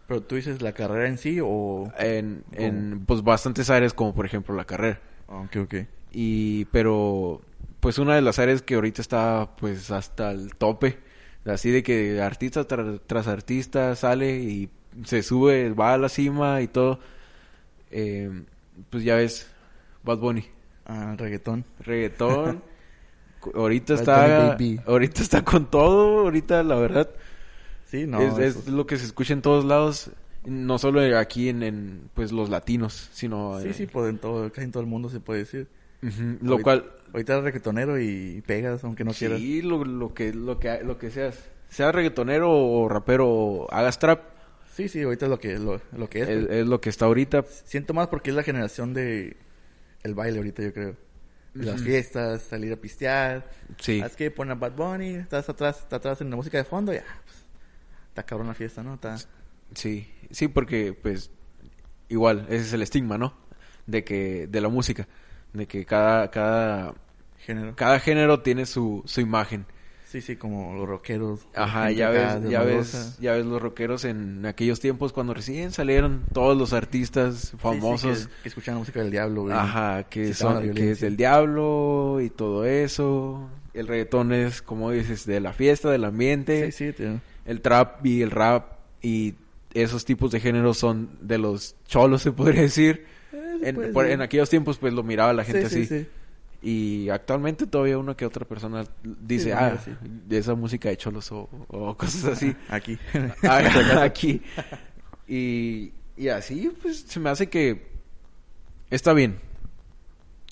[0.08, 1.92] Pero tú dices la carrera en sí o...
[1.98, 5.02] En, en pues bastantes áreas como por ejemplo la carrera.
[5.28, 5.76] Ah, ok, ok.
[6.12, 7.42] Y pero
[7.80, 11.00] pues una de las áreas que ahorita está pues hasta el tope.
[11.46, 14.70] Así de que artista tra- tras artista sale y
[15.04, 17.00] se sube, va a la cima y todo.
[17.90, 18.44] Eh,
[18.92, 19.50] pues ya ves,
[20.04, 20.46] Bad Bunny.
[20.86, 21.66] Ah, reggaetón.
[21.80, 22.62] reggaetón.
[23.56, 27.10] ahorita Bad está, Bunny ahorita está con todo, ahorita la verdad.
[27.86, 28.22] Sí, no.
[28.22, 30.12] es, es lo que se escucha en todos lados,
[30.46, 34.50] no solo aquí en, en, pues los latinos, sino Sí, eh, sí, pues en todo,
[34.52, 35.68] casi en todo el mundo se puede decir.
[36.04, 39.40] ujú, lo Ahorita- cual Ahorita eres reggaetonero y pegas aunque no quieras.
[39.40, 43.98] sí, lo, lo que lo que lo que seas, sea reggaetonero o rapero o hagas
[44.00, 44.22] trap,
[44.76, 46.30] Sí, sí, ahorita es lo que, lo, lo que es.
[46.30, 46.58] es, pues.
[46.60, 47.44] es lo que está ahorita.
[47.64, 49.38] Siento más porque es la generación de
[50.04, 50.96] el baile ahorita, yo creo.
[51.58, 53.50] Las fiestas, salir a pistear.
[53.80, 54.02] Sí.
[54.04, 56.94] Es que ponen a Bad Bunny, estás atrás, estás atrás en la música de fondo,
[56.94, 57.04] ya.
[57.26, 57.46] Pues,
[58.10, 58.96] está cabrón la fiesta, ¿no?
[58.96, 59.18] Está...
[59.74, 61.30] Sí, sí, porque pues
[62.10, 63.34] igual, ese es el estigma, ¿no?
[63.86, 65.08] De que de la música,
[65.54, 66.96] de que cada cada
[67.40, 67.76] Género.
[67.76, 69.66] cada género tiene su, su imagen.
[70.10, 71.42] Sí, sí, como los rockeros.
[71.54, 76.24] Ajá, ya ves, ya ves, ya ves los rockeros en aquellos tiempos cuando recién salieron
[76.34, 78.30] todos los artistas Sí, sí, famosos.
[78.42, 79.54] que, que música del diablo, güey.
[79.54, 83.50] Ajá, que son, que es del diablo y todo eso.
[83.74, 86.72] El reggaetón es, como dices, de la fiesta, del ambiente.
[86.72, 87.20] Sí, sí, tío.
[87.46, 89.36] El trap y el rap y
[89.74, 93.06] esos tipos de géneros son de los cholos, se podría decir.
[93.34, 94.12] Eh, En, por- decir.
[94.12, 96.08] en aquellos tiempos, pues lo miraba la gente Sí, así.
[96.62, 97.06] Sí, sí.
[97.06, 101.32] Y actualmente todavía una que otra persona dice, Sí, ah, de esa música de cholos
[101.32, 102.56] o, o cosas así.
[102.70, 102.98] Aquí.
[103.44, 104.42] Ah, aquí.
[105.28, 107.88] Y, y así, pues se me hace que
[108.90, 109.40] está bien.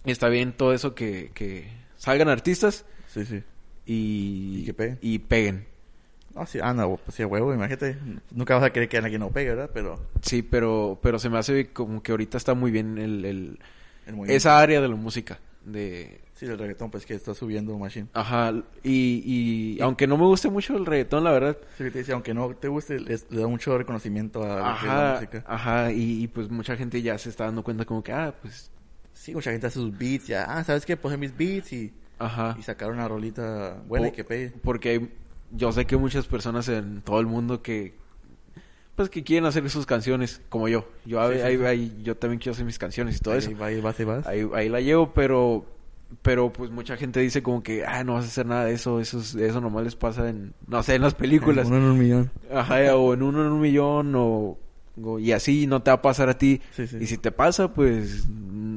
[0.06, 3.42] Está bien todo eso que, que salgan artistas sí, sí.
[3.86, 5.00] y, Y que peguen.
[5.02, 5.66] y peguen.
[6.36, 7.98] No, sí, ah, no, pues sí, a huevo, imagínate.
[8.32, 9.72] Nunca vas a querer que alguien no pegue, ¿verdad?
[9.74, 13.60] Pero Sí, pero, pero se me hace como que ahorita está muy bien el, el-
[14.28, 15.40] esa área de la música.
[15.66, 18.08] De, Sí, del reggaetón, pues que está subiendo machine.
[18.14, 21.58] ajá, y, y aunque no me guste mucho el reggaetón, la verdad.
[21.78, 24.70] Sí, te dice, aunque no te guste, les- le da mucho reconocimiento a es la
[24.70, 25.44] Ajá, música.
[25.48, 28.70] ajá, y, y pues mucha gente ya se está dando cuenta como que, ah, pues,
[29.14, 30.98] Sí, mucha gente hace sus beats, ya, ah, ¿sabes qué?
[30.98, 32.56] Puse mis beats y, ajá.
[32.60, 34.52] y sacaron una rolita buena O- y que pegue.
[34.62, 35.10] Porque
[35.52, 37.96] yo sé que hay muchas personas en todo el mundo que
[38.96, 40.88] pues que quieren hacer sus canciones como yo.
[41.06, 41.64] Yo Sí, ahí- sí.
[41.66, 43.64] ahí- yo también quiero hacer mis canciones y todo Ahí eso.
[43.64, 44.28] ahí vas, ahí vas.
[44.28, 45.66] Ahí, ahí la llevo, pero
[46.22, 49.00] pero pues mucha gente dice como que ah no vas a hacer nada de eso,
[49.02, 51.68] eso es- eso nomás les pasa en no sé, en las películas.
[51.68, 52.32] Uno en un millón.
[52.54, 54.58] Ajá, o en uno en un millón o,
[55.04, 56.62] o- y así no te va a pasar a ti.
[56.72, 56.84] Sí.
[57.02, 58.28] Y si te pasa, pues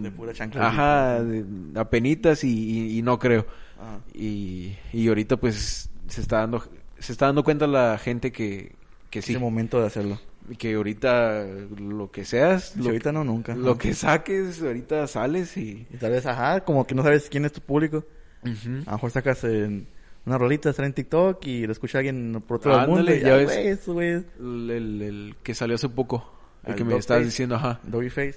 [0.02, 0.66] De pura chancla.
[0.68, 1.44] Ajá, de,
[1.78, 3.46] apenitas y, y- y no creo.
[3.78, 6.64] Ah, Y, y ahorita pues se está dando
[6.98, 8.74] se está dando cuenta la gente que,
[9.10, 10.18] que sí, Es el momento de hacerlo.
[10.58, 11.44] que ahorita
[11.78, 13.54] lo que seas, Si lo, ahorita no, nunca.
[13.54, 13.78] lo Ajá.
[13.78, 15.86] que saques, ahorita sales y...
[15.90, 18.04] Y tal vez, ajá, como que no sabes quién es tu público.
[18.42, 18.70] Ujú.
[18.86, 19.86] A lo mejor sacas en
[20.26, 23.26] una rolita, sale en TikTok y lo escucha alguien por otro lado del Ándale, mundo.
[23.26, 23.80] y, ya ah, ves.
[23.80, 24.00] eso.
[24.02, 24.24] El,
[24.70, 26.32] el- el que salió hace poco,
[26.64, 27.24] el Al que me Face.
[27.24, 27.80] diciendo, ajá.
[27.84, 28.36] Doggy Face.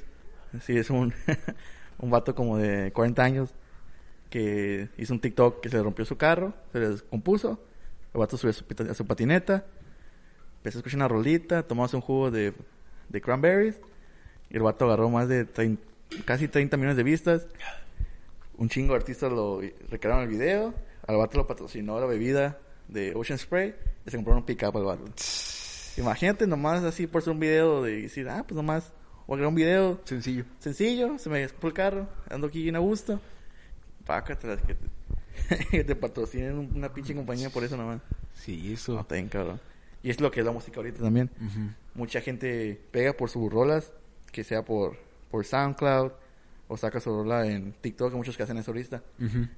[0.61, 1.13] Sí, es un,
[1.99, 3.53] un vato como de 40 años
[4.29, 7.61] que hizo un TikTok que se le rompió su carro, se le descompuso.
[8.13, 9.65] El vato subió a su, a su patineta,
[10.61, 12.53] empezó a escuchar una rolita, tomamos un jugo de,
[13.09, 13.79] de cranberries
[14.49, 15.79] y el vato agarró más de trein-
[16.25, 17.47] casi 30 millones de vistas.
[18.57, 20.73] Un chingo de artistas lo recrearon el video.
[21.07, 23.73] Al vato lo patrocinó la bebida de Ocean Spray
[24.05, 25.05] y se compró un pick-up al vato.
[25.97, 28.91] Imagínate nomás así por ser un video de decir, ah, pues nomás
[29.27, 30.43] voy a un video Sencillo.
[30.59, 33.19] sencillo, se me descompuso el carro, ando aquí bien a gusto.
[34.05, 38.01] Pácatelas que te, que te patrocinen una pinche compañía por eso nomás.
[38.35, 38.93] Sí, eso.
[38.95, 39.59] No, ten, cabrón.
[40.03, 41.29] Y es lo que es la música ahorita también.
[41.93, 43.93] Mucha gente pega por sus rolas,
[44.31, 44.97] que sea por,
[45.29, 46.11] por SoundCloud,
[46.67, 49.03] o saca su rola en TikTok, hay muchos que hacen eso ahorita,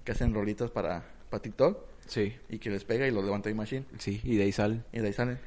[0.03, 1.77] que hacen rolitas para, para TikTok,
[2.07, 4.83] Sí, y que les pega y los levanta Machine, sí, y de ahí salen.
[4.91, 5.39] y de ahí salen.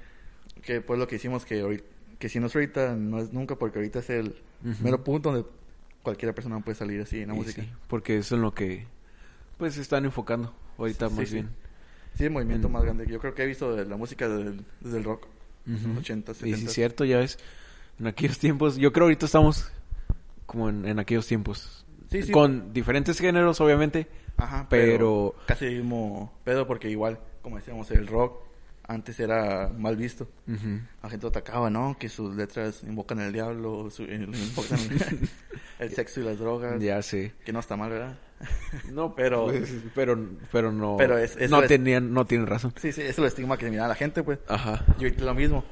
[0.63, 1.85] Que pues lo que hicimos, que, ahorita-
[2.19, 4.37] que si no es ahorita, no es nunca, porque ahorita es el
[4.81, 5.47] mero punto donde
[6.03, 7.61] cualquier persona puede salir así en la Y música.
[7.63, 8.87] sí, porque eso es en lo que
[9.59, 11.35] pues se están enfocando ahorita Sí, más sí.
[11.35, 11.51] bien.
[12.17, 14.29] Sí, el movimiento En- más grande que yo creo que he visto de la música
[14.29, 15.27] del- desde el rock.
[15.67, 15.89] Ujú.
[15.89, 16.59] los 80, Y 70.
[16.59, 17.39] sí es cierto, ya ves,
[17.99, 19.71] en aquellos tiempos, yo creo ahorita estamos
[20.47, 21.85] como en, en aquellos tiempos.
[22.11, 22.31] Sí, sí.
[22.31, 25.35] Con diferentes géneros, obviamente, Ajá, pero...
[25.47, 28.45] Casi el mismo pedo porque igual, como decíamos, el rock
[28.87, 30.29] antes era mal visto.
[30.47, 30.79] Ujú.
[31.03, 31.97] La gente atacaba, ¿no?
[31.99, 34.79] Que sus letras invocan al diablo, su- invocan
[35.79, 36.81] el, sexo y las drogas.
[36.81, 37.33] Ya sé.
[37.45, 38.19] Que no está mal, ¿verdad?
[38.93, 39.65] No, Pero- pero...
[39.95, 40.97] pero, pero no...
[40.99, 42.73] Pero es- eso no, es- tenían, no tienen razón.
[42.77, 44.39] Sí, sí, es el estigma que mira la gente, pues.
[44.49, 44.85] Ajá.
[44.99, 45.65] Y ahorita lo mismo.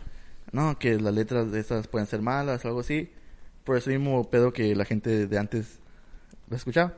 [0.52, 3.10] No, que las letras de esas pueden ser malas o algo así.
[3.64, 5.78] Por eso mismo pedo que la gente de antes
[6.48, 6.94] lo escuchaba.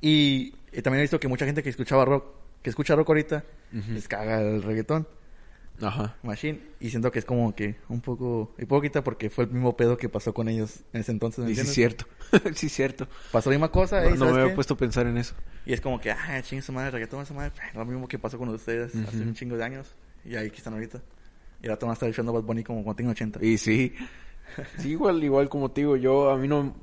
[0.00, 2.24] Y, y también he visto que mucha gente que escuchaba rock,
[2.62, 3.44] que escucha rock ahorita,
[3.76, 3.92] Ujú.
[3.92, 5.06] les caga el reggaetón,
[5.80, 6.16] Ajá.
[6.22, 6.60] machine.
[6.80, 10.08] Y siento que es como que un poco hipócrita porque fue el mismo pedo que
[10.08, 11.44] pasó con ellos en ese entonces.
[11.44, 12.04] ¿me Y sí es cierto.
[12.54, 13.06] sí es cierto.
[13.32, 14.00] Pasó la misma cosa.
[14.00, 14.42] No, "Ey, no ¿sabes me qué?".
[14.44, 15.34] había puesto a pensar en eso.
[15.66, 17.52] Y es como que, ah, chingue su madre, reggaetón, esa madre.
[17.74, 19.28] Lo mismo que pasó con ustedes hace Ujú.
[19.28, 19.94] un chingo de años.
[20.24, 21.00] Y ahí que están ahorita.
[21.62, 23.44] Y ahora te van a estar echando Bad Bunny como cuando tengo 80.
[23.44, 23.94] Y sí.
[24.78, 26.74] Sí, igual, igual como te digo, yo a mí no...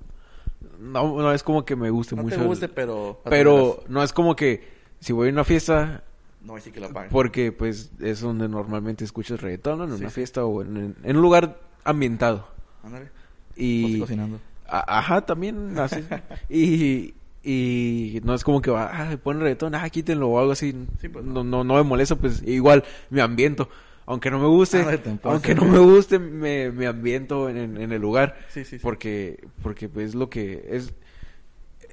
[0.80, 2.36] No, no es como que me guste no mucho.
[2.36, 3.22] te el- guste, pero...
[3.26, 4.64] Pero no es como que
[5.00, 6.04] si voy a una fiesta,
[6.46, 7.10] No, sí que la pagan.
[7.12, 10.16] porque pues es donde normalmente escuchas reggaetón, en Sí, una sí.
[10.16, 12.48] fiesta o en, un lugar ambientado.
[12.84, 13.10] Ándale.
[13.56, 14.00] Y...
[14.00, 14.40] cocinando.
[14.68, 16.04] A- ajá, también así.
[16.50, 20.74] y, y no es como que va, ah, ponen reggaetón, ah, quítenlo o algo así.
[21.02, 21.44] Sí, pues, no.
[21.44, 23.70] no, no me molesta, pues igual me ambiento.
[24.08, 27.92] Aunque no me guste, Ah, aunque no me guste, me, me ambiento en, en- en
[27.92, 28.36] el lugar.
[28.50, 28.84] Sí, sí, sí.
[28.84, 30.94] Porque, porque pues lo que es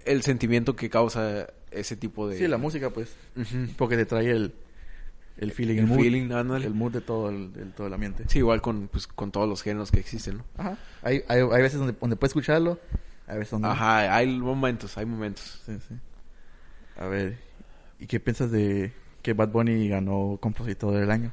[0.05, 2.39] el sentimiento que causa ese tipo de...
[2.39, 3.15] Sí, la música, pues.
[3.77, 4.53] Porque te trae el...
[5.39, 5.99] El feeling, el, El mood.
[5.99, 6.67] feeling, ándale.
[6.67, 8.25] El mood de todo el, el- todo el ambiente.
[8.29, 10.45] Sí, igual con, pues, con todos los géneros que existen, ¿no?
[10.59, 10.77] Ajá.
[11.03, 12.79] Hay, hay, hay veces donde, donde puedes escucharlo.
[13.27, 13.69] Hay veces donde...
[13.69, 15.63] Ajá, hay momentos, hay momentos.
[15.65, 15.95] Sí, sí.
[16.99, 17.39] A ver,
[17.99, 21.33] ¿y qué piensas de que Bad Bunny ganó compositor del año?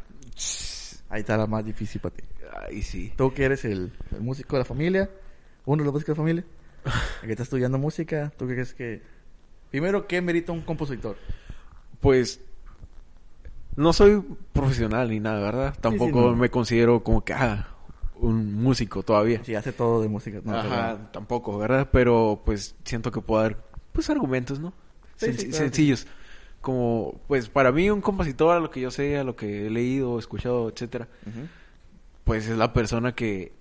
[1.09, 2.23] Ahí está la más difícil para ti.
[2.67, 3.11] Ay, sí.
[3.17, 5.09] Tú que eres el, el músico de la familia,
[5.65, 6.45] uno de los músicos de la familia,
[7.21, 9.01] el que está estudiando música, ¿tú qué crees que...
[9.71, 11.15] Primero, ¿qué merita un compositor?
[11.99, 12.41] Pues
[13.75, 15.75] no soy profesional ni nada, ¿verdad?
[15.79, 16.35] Tampoco no.
[16.35, 17.67] me considero como que ah,
[18.15, 19.43] un músico todavía.
[19.43, 20.39] Si hace todo de música.
[20.43, 21.89] No, Ajá, pero- tampoco, ¿verdad?
[21.91, 23.57] Pero pues siento que puedo dar
[23.93, 24.73] pues argumentos, ¿no?
[25.15, 26.07] Sí, sí, claro sencillos.
[26.61, 29.69] Como pues para mí un compositor a lo que yo sé, a lo que he
[29.69, 31.07] leído, escuchado, etcétera,
[32.25, 33.53] pues es la persona que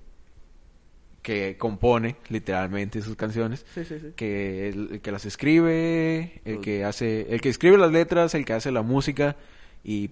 [1.23, 4.09] que compone literalmente sus canciones Sí, sí, sí.
[4.17, 8.45] que el, el que las escribe, el que hace, el que escribe las letras, el
[8.45, 9.37] que hace la música
[9.85, 10.11] y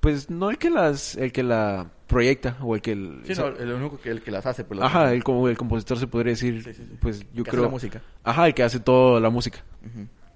[0.00, 3.46] pues no el que las, el que la proyecta o el que el, Sí, no,
[3.48, 5.14] el único que, el que las hace, pues las ajá, hace.
[5.14, 8.02] el como el compositor se podría decir, pues yo Que hace creo, la música.
[8.22, 9.64] ajá, el que hace toda la música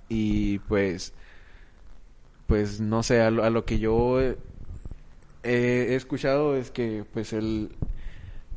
[0.09, 1.12] y pues,
[2.47, 4.37] pues no sé, a lo, a lo que yo he,
[5.42, 7.71] he escuchado es que pues él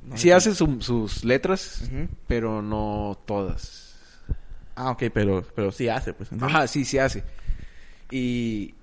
[0.04, 1.90] No, sí hace su- sus letras,
[2.28, 3.90] pero no todas.
[4.76, 6.32] Ah, ok, pero, pero sí hace, pues.
[6.32, 6.56] ¿entiendes?
[6.56, 7.24] Ajá, sí, sí hace.
[8.10, 8.74] Y,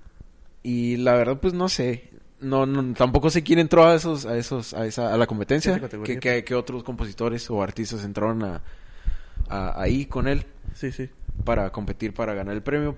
[0.63, 2.09] y la verdad, pues no sé.
[2.39, 5.77] No, no, tampoco sé quién entró a esos, a esos, a esa, a la competencia.
[6.05, 8.61] Que, que otros compositores o artistas entraron a,
[9.49, 11.09] a- ahí con él Sí, sí.
[11.43, 12.97] para competir para ganar el premio.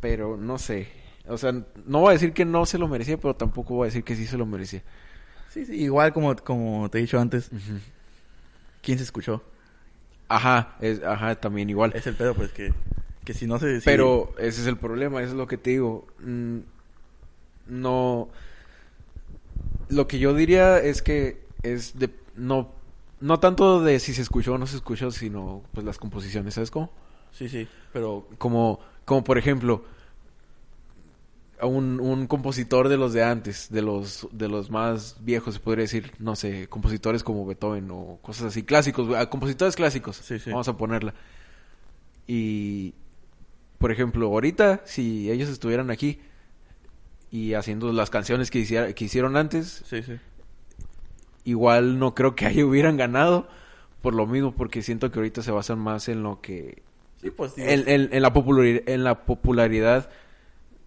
[0.00, 0.88] Pero no sé.
[1.28, 3.90] O sea, no voy a decir que no se lo merecía, pero tampoco voy a
[3.90, 4.82] decir que sí se lo merecía.
[5.52, 5.74] Sí, sí.
[5.82, 7.50] Igual como, como te he dicho antes,
[8.82, 9.42] ¿quién se escuchó?
[10.28, 11.92] Ajá, es, ajá, también igual.
[11.94, 12.72] Es el pedo, pues, que,
[13.24, 13.80] que si no se...
[13.80, 16.06] si- Pero ese es el problema, eso es lo que te digo.
[16.20, 16.58] Mm,
[17.66, 18.28] No.
[19.88, 22.10] Lo que yo diría es que es de.
[22.36, 22.72] No,
[23.20, 26.70] no tanto de si se escuchó o no se escuchó, sino pues las composiciones, ¿sabes
[26.70, 26.92] cómo?
[27.32, 27.66] Sí, sí.
[27.92, 28.26] Pero...
[28.38, 29.84] Como, como por ejemplo,
[31.62, 35.82] un, un compositor de los de antes, de los, de los más viejos, se podría
[35.84, 40.50] decir, no sé, compositores como Beethoven o cosas así, clásicos, compositores clásicos, Sí, sí.
[40.50, 41.14] vamos a ponerla.
[42.26, 42.94] Y,
[43.78, 46.20] por ejemplo, ahorita, si ellos estuvieran aquí
[47.30, 50.02] y haciendo las canciones que, hiciera- que hicieron antes, Sí,
[51.44, 53.48] igual no creo que ahí hubieran ganado
[54.02, 56.82] por lo mismo, porque siento que ahorita se basan más en lo que
[57.20, 57.52] Sí, pues...
[57.58, 60.08] en, en- en la popularidad, en la popularidad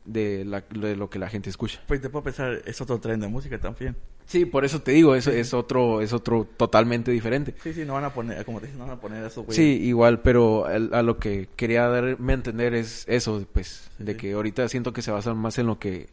[0.05, 1.81] de, la- de lo que la gente escucha.
[1.87, 3.95] Pues te puedo pensar, es otro tren de música también.
[4.25, 7.55] Sí, por eso te digo, eso es otro, es otro totalmente diferente.
[7.61, 9.55] Sí, sí, no van a poner, como te dije, no van a poner eso, güey.
[9.55, 14.13] Sí, igual, pero a lo que quería darme a entender es eso, pues, Sí, de
[14.13, 14.17] sí.
[14.17, 16.07] que ahorita siento que se basan más en lo que,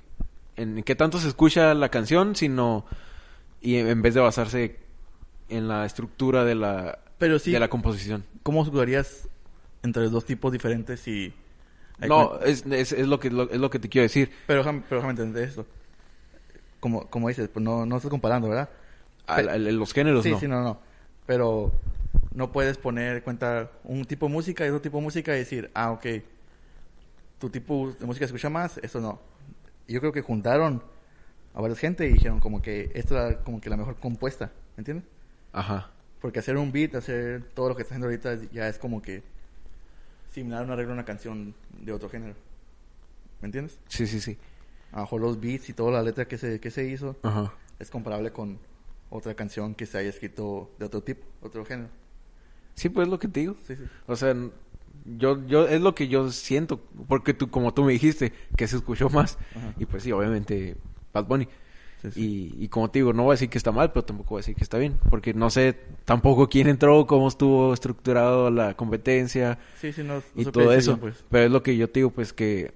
[0.57, 2.85] en qué tanto se escucha la canción, sino,
[3.61, 4.77] y en, vez de basarse
[5.49, 8.25] en la estructura de la, Pero de la composición.
[8.43, 9.29] ¿cómo jugarías
[9.85, 11.33] entre dos tipos diferentes si...
[12.09, 14.31] No, es, es, es lo que, lo- es lo que te quiero decir.
[14.47, 15.67] Pero déjame, pero déjame entender esto.
[16.81, 18.71] Como, como dices, pues no, no estás comparando, ¿verdad?
[19.27, 20.41] Al- los géneros sí, no.
[20.41, 20.81] sí, no, no.
[21.27, 21.73] Pero
[22.35, 25.71] no puedes poner cuenta un tipo de música y otro tipo de música y decir,
[25.75, 26.07] ah, ok,
[27.39, 29.21] tu tipo de música se escucha más, eso no.
[29.89, 30.83] Yo creo que juntaron
[31.55, 34.81] a varias gente y dijeron como que esta era como que la mejor compuesta, ¿me
[34.83, 35.07] entiendes?
[35.53, 35.91] Ajá.
[36.21, 39.23] Porque hacer un beat, hacer todo lo que está haciendo ahorita ya es como que
[40.31, 42.35] similar a un arreglo de una canción de otro género.
[43.41, 43.79] ¿Me entiendes?
[43.89, 44.37] Sí, sí, sí.
[44.93, 47.53] A lo mejor los beats y toda la letra que se, que se hizo Ajá.
[47.79, 48.59] es comparable con
[49.09, 51.89] otra canción que se haya escrito de otro tipo, otro género.
[52.75, 53.57] Sí, pues es lo que te digo.
[53.67, 53.85] Sí, sí.
[54.07, 54.35] O sea,
[55.05, 58.77] yo, yo, es lo que yo siento, porque tú, como tú me dijiste, que se
[58.77, 59.39] escuchó más.
[59.55, 59.75] Ajá.
[59.79, 60.77] Y pues sí, obviamente,
[61.13, 61.49] Bad Bunny.
[62.03, 62.55] Sí, sí.
[62.59, 64.39] Y, y como te digo, no voy a decir que está mal, pero tampoco voy
[64.39, 64.99] a decir que está bien.
[65.11, 70.23] Porque no sé tampoco quién entró, cómo estuvo estructurado la competencia Sí, sí, no, no
[70.35, 70.93] y todo eso.
[70.93, 71.25] bien, pues.
[71.31, 72.73] Pero es lo que yo te digo, pues que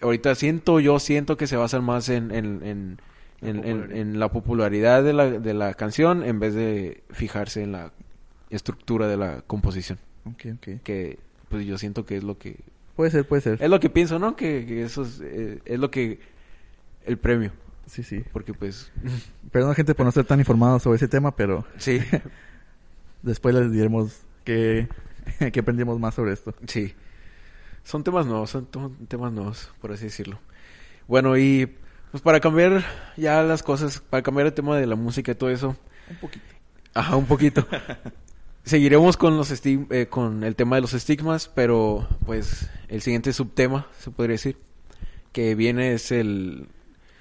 [0.00, 2.98] ahorita siento, yo siento que se basan más en, en, en,
[3.40, 3.96] La en- popularidad.
[3.96, 7.92] en la popularidad de la, de la canción en vez de fijarse en la
[8.50, 9.98] estructura de la composición.
[10.24, 10.68] Ok, ok.
[10.82, 11.18] Que
[11.48, 12.56] pues yo siento que es lo que...
[12.96, 13.62] Puede ser, puede ser.
[13.62, 14.36] Es lo que pienso, ¿no?
[14.36, 16.20] Que, que eso es, eh, es lo que...
[17.04, 17.50] El premio.
[17.86, 18.24] Sí, sí.
[18.32, 18.90] Porque pues...
[19.52, 22.00] Perdón, gente, por no estar tan informados sobre ese tema, pero Sí.
[23.22, 24.88] después les diremos que,
[25.52, 26.54] que aprendimos más sobre esto.
[26.66, 26.94] Sí.
[27.84, 30.38] Son temas nuevos, son to- temas nuevos, por así decirlo.
[31.08, 31.70] Bueno, y
[32.10, 32.84] pues para cambiar
[33.16, 35.76] ya las cosas, para cambiar el tema de la música y todo eso,
[36.08, 36.44] Un poquito.
[36.94, 37.66] ajá, un poquito.
[38.64, 43.32] Seguiremos con los esti- eh, con el tema de los estigmas, pero pues el siguiente
[43.32, 44.56] subtema, se podría decir,
[45.32, 46.68] que viene es el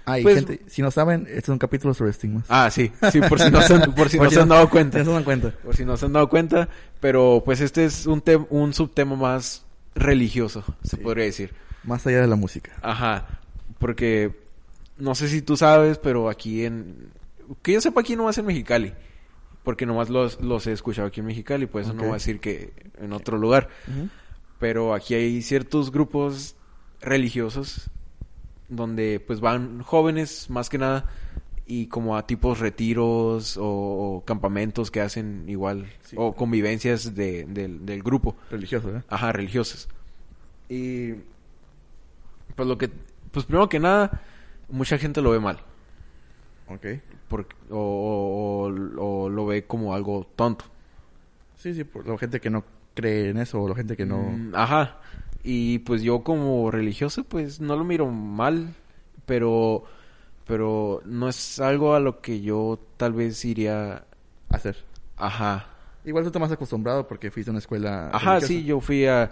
[0.05, 2.45] Ah, y Pues- gente, si no saben, este es un capítulo sobre estigmas.
[2.49, 4.97] Ah, sí, sí, por si no se han, por si no se han dado cuenta.
[4.99, 5.51] Si no se dan cuenta.
[5.63, 9.15] Por si no se han dado cuenta, pero pues este es un tem- un subtema
[9.15, 9.63] más
[9.95, 11.53] religioso, se podría decir.
[11.83, 12.71] Más allá de la música.
[12.81, 13.27] Ajá,
[13.79, 14.35] porque
[14.97, 17.09] no sé si tú sabes, pero aquí en...
[17.61, 18.93] Que yo sepa aquí nomás en Mexicali,
[19.63, 22.39] porque nomás los, los he escuchado aquí en Mexicali, pues eso no voy a decir
[22.39, 23.69] que en otro lugar.
[24.59, 26.55] Pero aquí hay ciertos grupos
[27.01, 27.89] religiosos
[28.71, 31.05] donde pues van jóvenes más que nada
[31.67, 36.15] y como a tipos retiros o, o campamentos que hacen igual Sí.
[36.17, 38.35] o convivencias de- del- del grupo.
[38.49, 39.03] Religioso, ¿eh?
[39.09, 39.87] Ajá, religiosas.
[40.69, 41.11] Y
[42.55, 42.89] pues lo que
[43.31, 44.21] pues primero que nada
[44.69, 45.59] mucha gente lo ve mal
[46.67, 46.85] Ok.
[47.27, 50.65] porque, o, o- o- o lo ve como algo tonto.
[51.57, 54.17] Sí, sí, por la gente que no cree en eso o la gente que no...
[54.17, 54.97] Mm, ajá.
[55.43, 58.75] Y pues yo como religioso pues no lo miro mal,
[59.25, 59.83] pero
[60.45, 64.03] pero no es algo a lo que yo tal vez iría,
[64.49, 64.77] hacer.
[65.17, 65.67] ajá.
[66.03, 68.09] Igual tú estás más acostumbrado porque fuiste a una escuela.
[68.11, 68.47] Ajá, religiosa.
[68.47, 69.31] sí, yo fui a,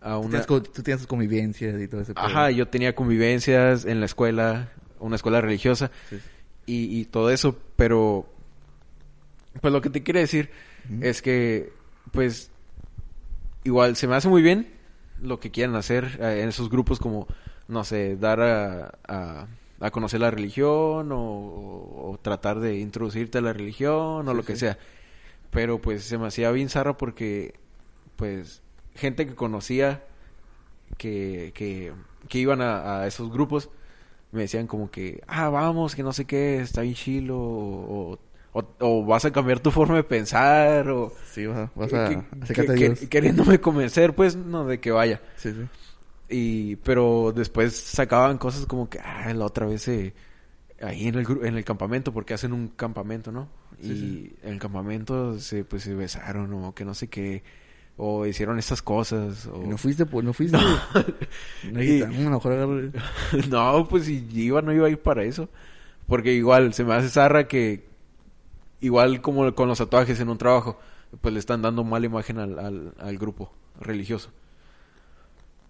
[0.00, 2.12] a Tú una tienes, tú tienes convivencias y todo ese.
[2.16, 4.68] Ajá, yo tenía convivencias en la escuela,
[4.98, 6.18] una escuela religiosa Sí.
[6.66, 8.26] y, y todo eso, pero
[9.60, 10.50] pues lo que te quiero decir
[11.00, 11.72] es que
[12.12, 12.50] pues
[13.64, 14.66] igual se me hace muy bien
[15.22, 17.26] lo que quieran hacer eh, en esos grupos como
[17.68, 19.46] no sé, dar a, a,
[19.80, 24.44] a conocer la religión o, o tratar de introducirte a la religión o Sí, lo
[24.44, 24.58] que sí.
[24.58, 24.78] sea.
[25.50, 27.54] Pero pues se me hacía bien zarra porque
[28.16, 28.62] pues
[28.94, 30.04] gente que conocía
[30.96, 31.92] que, que,
[32.28, 33.70] que iban a, a esos grupos
[34.32, 38.18] me decían como que, ah, vamos, que no sé qué, está bien chilo, o, o,
[38.80, 42.22] o vas a cambiar tu forma de pensar, o Sí, vas a, vas a que-
[42.42, 42.98] acercarte a que- Dios.
[43.00, 45.20] que- queriéndome convencer, pues, no, de que vaya.
[45.36, 45.66] Sí, sí.
[46.30, 50.12] Y, pero después sacaban cosas como que, ah, la otra vez eh,
[50.80, 53.48] ahí en el, en el campamento, porque hacen un campamento, ¿no?
[53.80, 54.36] Sí, y sí.
[54.42, 57.42] en el campamento se, pues, se besaron, o que no sé qué,
[57.96, 59.62] o hicieron estas cosas, o...
[59.64, 60.56] Y No fuiste, pues, no fuiste.
[61.72, 62.92] No, Y- dijiste, "Mm, a lo mejor
[63.48, 65.48] no, pues si iba, no iba a ir para eso.
[66.06, 67.87] Porque igual se me hace zarra que,
[68.80, 70.78] igual como con los tatuajes en un trabajo,
[71.20, 74.30] pues le están dando mala imagen al, al, al grupo religioso.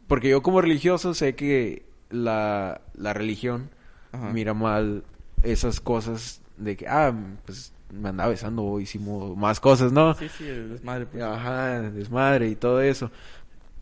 [0.07, 3.71] Porque yo como religioso sé que la, la religión
[4.13, 4.31] Ajá.
[4.31, 5.05] mira mal
[5.43, 10.15] esas cosas de que, ah, pues me andaba besando o hicimos más cosas, ¿no?
[10.15, 11.23] Sí, sí, el desmadre, pues.
[11.23, 13.11] Ajá, desmadre y todo eso.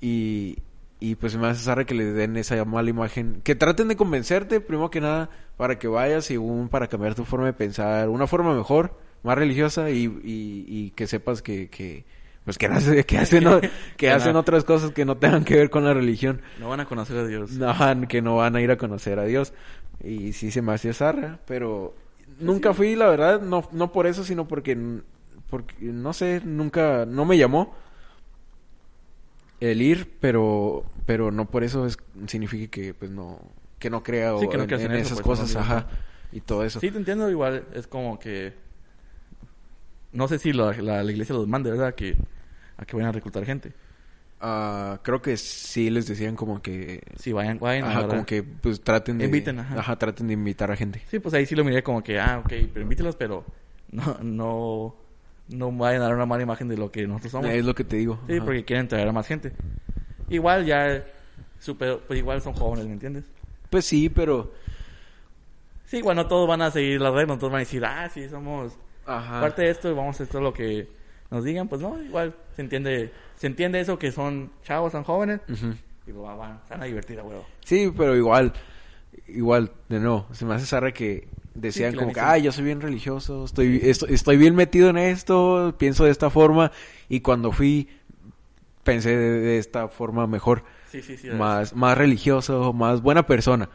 [0.00, 0.58] Y,
[0.98, 3.40] Y pues se me hace zarra que le den esa mala imagen.
[3.44, 7.46] Que traten de convencerte, primero que nada, para que vayas, según para cambiar tu forma
[7.46, 8.08] de pensar.
[8.08, 12.04] Una forma mejor, más religiosa y, y, y que sepas que, que
[12.44, 13.44] pues que, hace- que hacen,
[13.96, 16.42] que hacen otras cosas que no tengan que ver con la religión.
[16.60, 17.52] No van a conocer a Dios.
[17.52, 17.74] No,
[18.08, 19.52] que no van a ir a conocer a Dios.
[20.02, 21.94] Y sí se me hacía zarra, pero
[22.38, 24.76] nunca fui, la verdad, no, no por eso, sino porque,
[25.50, 27.74] porque, no sé, nunca, no me llamó
[29.60, 31.96] el ir, pero, pero no por eso es,
[32.26, 33.40] significa que, pues, no,
[33.78, 35.86] que no crea o Sí, que no en, en eso, esas pues, cosas, no, ajá,
[36.32, 36.80] y todo eso.
[36.80, 37.30] Sí, te entiendo.
[37.30, 38.65] Igual es como que...
[40.16, 41.94] No sé si la, la, la iglesia los mande, ¿verdad?
[41.94, 42.16] Que,
[42.76, 43.72] a que vayan a reclutar gente.
[44.40, 47.84] Ah, creo que sí les decían como que, Sí, vayan, vayan.
[47.84, 49.96] ajá, como que, pues, traten de, Inviten, ajá.
[49.96, 51.02] traten de invitar a gente.
[51.08, 53.44] Sí, pues ahí sí lo miré como que, ah, ok, pero invítelos, pero
[53.92, 54.96] no, no,
[55.48, 57.50] no vayan a dar una mala imagen de lo que nosotros somos.
[57.50, 58.20] Es lo que te digo.
[58.26, 58.44] Sí, ajá.
[58.44, 59.52] porque quieren traer a más gente.
[60.28, 61.04] Igual ya,
[61.58, 63.24] super, pues igual son jóvenes, ¿me entiendes?
[63.70, 64.52] Pues sí, pero,
[65.86, 68.08] Sí, igual no todos van a seguir las reglas, no todos van a decir, ah,
[68.12, 68.76] sí, somos
[69.06, 69.40] ajá.
[69.40, 70.88] parte de esto vamos a hacer todo lo que
[71.30, 71.68] nos digan.
[71.68, 75.40] Pues no, igual se entiende, se entiende eso que son chavos, son jóvenes.
[75.48, 77.44] Y pues van, van, van a divertir, a huevo.
[77.64, 78.52] Sí, pero igual,
[79.28, 82.64] igual, de nuevo, se me hace zarra que decían Sí, como que, ay, yo soy
[82.64, 86.70] bien religioso, estoy, estoy, estoy bien metido en esto, pienso de esta forma,
[87.08, 87.88] y cuando fui,
[88.84, 91.28] pensé de, de esta forma mejor, Sí, sí, sí.
[91.30, 93.68] más, más religioso, más buena persona,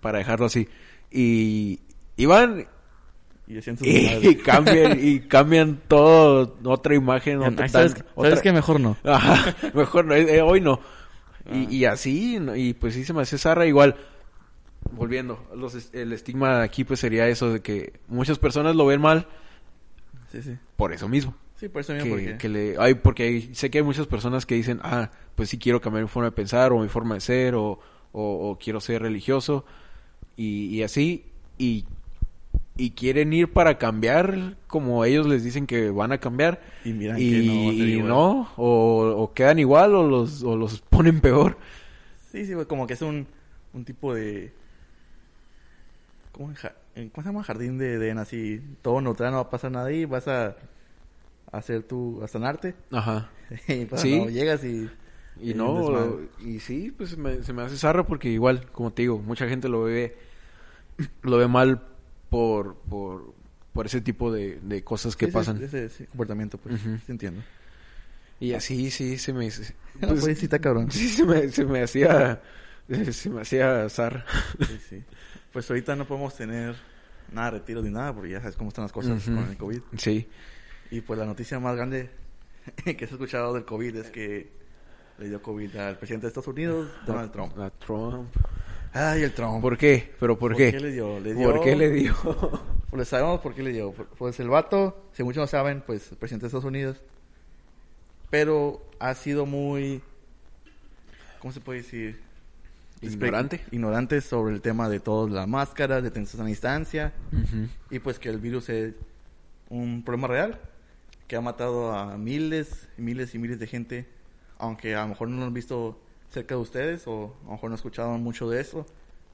[0.00, 0.68] para dejarlo así.
[1.12, 1.80] Y,
[2.16, 2.66] y van
[3.48, 3.58] Y
[4.28, 8.52] y, cambian, y cambian todo, otra imagen, Ay, otra, ¿Sabes, tan- ¿sabes qué?
[8.52, 8.96] Mejor no.
[9.04, 10.80] Ajá, mejor no, eh, hoy no.
[11.46, 11.56] Ah.
[11.56, 13.96] Y, y así, y pues sí se me hace zarra igual.
[14.92, 19.26] Volviendo, los, el estigma aquí pues sería eso de que muchas personas lo ven mal
[20.30, 20.56] Sí, sí.
[20.76, 21.34] por eso mismo.
[21.56, 22.38] Sí, por eso mismo, Que, porque...
[22.38, 25.58] que le, ay, porque hay- sé que hay muchas personas que dicen, ah, pues sí
[25.58, 27.78] quiero cambiar mi forma de pensar o mi forma de ser o,
[28.12, 29.64] o, o quiero ser religioso
[30.36, 31.24] y, y así
[31.58, 31.84] y,
[32.78, 37.18] y quieren ir para cambiar como ellos les dicen que van a cambiar Y miran
[37.18, 38.08] y, que no va a ser y igual.
[38.08, 41.58] no, o, o quedan igual o los, o los ponen peor.
[42.30, 43.26] Sí, sí, como que es un,
[43.72, 44.52] un tipo de...
[46.32, 47.42] ¿Cómo, ja- ¿Cómo se llama?
[47.44, 50.56] Jardín de Edén, así, todo neutral, no va a pasar nada ahí, vas a
[51.52, 52.22] hacer tu...
[52.22, 52.74] a sanarte.
[52.90, 53.30] Ajá.
[53.68, 54.10] y pues, Sí.
[54.10, 54.90] no, llegas y...
[55.40, 59.02] Y y no, y sí, pues me- se me hace zarra porque igual, como te
[59.02, 60.16] digo, mucha gente lo ve,
[61.22, 61.82] lo ve mal
[62.30, 63.32] por, por,
[63.72, 65.62] por ese tipo de, de cosas que Sí, sí, pasan.
[65.62, 66.96] Ese, ese comportamiento, pues, Ujú.
[66.98, 67.42] sí entiendo.
[68.40, 69.50] Y así, sí, se me...
[69.50, 70.90] se- La pues, pobrecita, cabrón.
[70.92, 72.40] sí, se me, se me hacía,
[73.10, 74.24] se me hacía zarra.
[74.66, 75.04] Sí, sí.
[75.52, 76.76] Pues ahorita no podemos tener
[77.32, 79.36] nada de retiros ni nada, porque ya sabes cómo están las cosas Ujú.
[79.36, 79.80] con el COVID.
[79.96, 80.28] Sí.
[80.90, 82.10] Y pues la noticia más grande
[82.84, 84.50] que se ha escuchado del COVID es que
[85.18, 87.58] le dio COVID al presidente de Estados Unidos, Donald Trump.
[87.58, 88.28] A Trump.
[88.92, 89.60] Ay, el Trump.
[89.60, 90.14] ¿Por qué?
[90.18, 90.72] ¿Pero por, qué?
[90.72, 91.20] le dio?
[91.20, 91.50] Le dio...
[91.50, 92.14] ¿Por qué le dio?
[92.90, 93.92] Pues sabemos por qué le dio.
[93.92, 97.02] Pues el vato, si muchos no saben, pues el presidente de Estados Unidos.
[98.30, 100.00] Pero ha sido muy...
[101.38, 102.18] ¿Cómo se puede decir?
[103.02, 103.60] Ignorante.
[103.70, 107.12] Ignorante sobre el tema de todas las máscaras, de a distancia.
[107.30, 107.68] Ujú.
[107.90, 108.94] Y pues que el virus es
[109.68, 110.60] un problema real.
[111.26, 114.08] Que ha matado a miles y miles y miles de gente.
[114.58, 116.00] Aunque a lo mejor no lo han visto
[116.30, 117.06] cerca de ustedes.
[117.06, 118.86] O a lo mejor no han escuchado mucho de eso.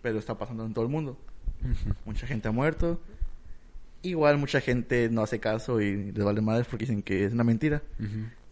[0.02, 1.16] Pero está pasando en todo el mundo.
[2.04, 3.00] Mucha gente ha muerto.
[4.02, 7.44] Igual mucha gente no hace caso y les vale madres porque dicen que es una
[7.44, 7.82] mentira.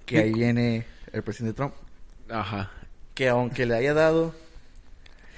[0.06, 1.74] Que ahí viene el presidente Trump.
[2.30, 2.70] Ajá.
[3.14, 4.34] Que aunque le haya dado,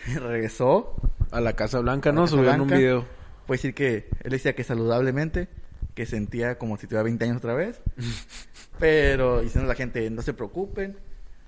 [0.14, 0.94] regresó.
[1.30, 2.22] A la Casa Blanca, ¿no?
[2.22, 3.04] Casa Subieron un video.
[3.46, 5.48] Puede decir que él decía que saludablemente,
[5.94, 7.80] que sentía como si tuviera 20 años otra vez.
[8.78, 10.96] Pero diciendo a la gente, no se preocupen,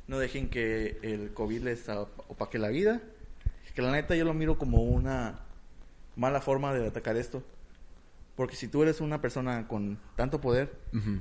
[0.09, 3.01] no dejen que el COVID les opaque la vida.
[3.75, 5.41] Que la neta yo lo miro como una
[6.17, 7.43] mala forma de atacar esto.
[8.37, 10.73] Porque si tú eres una persona con tanto poder.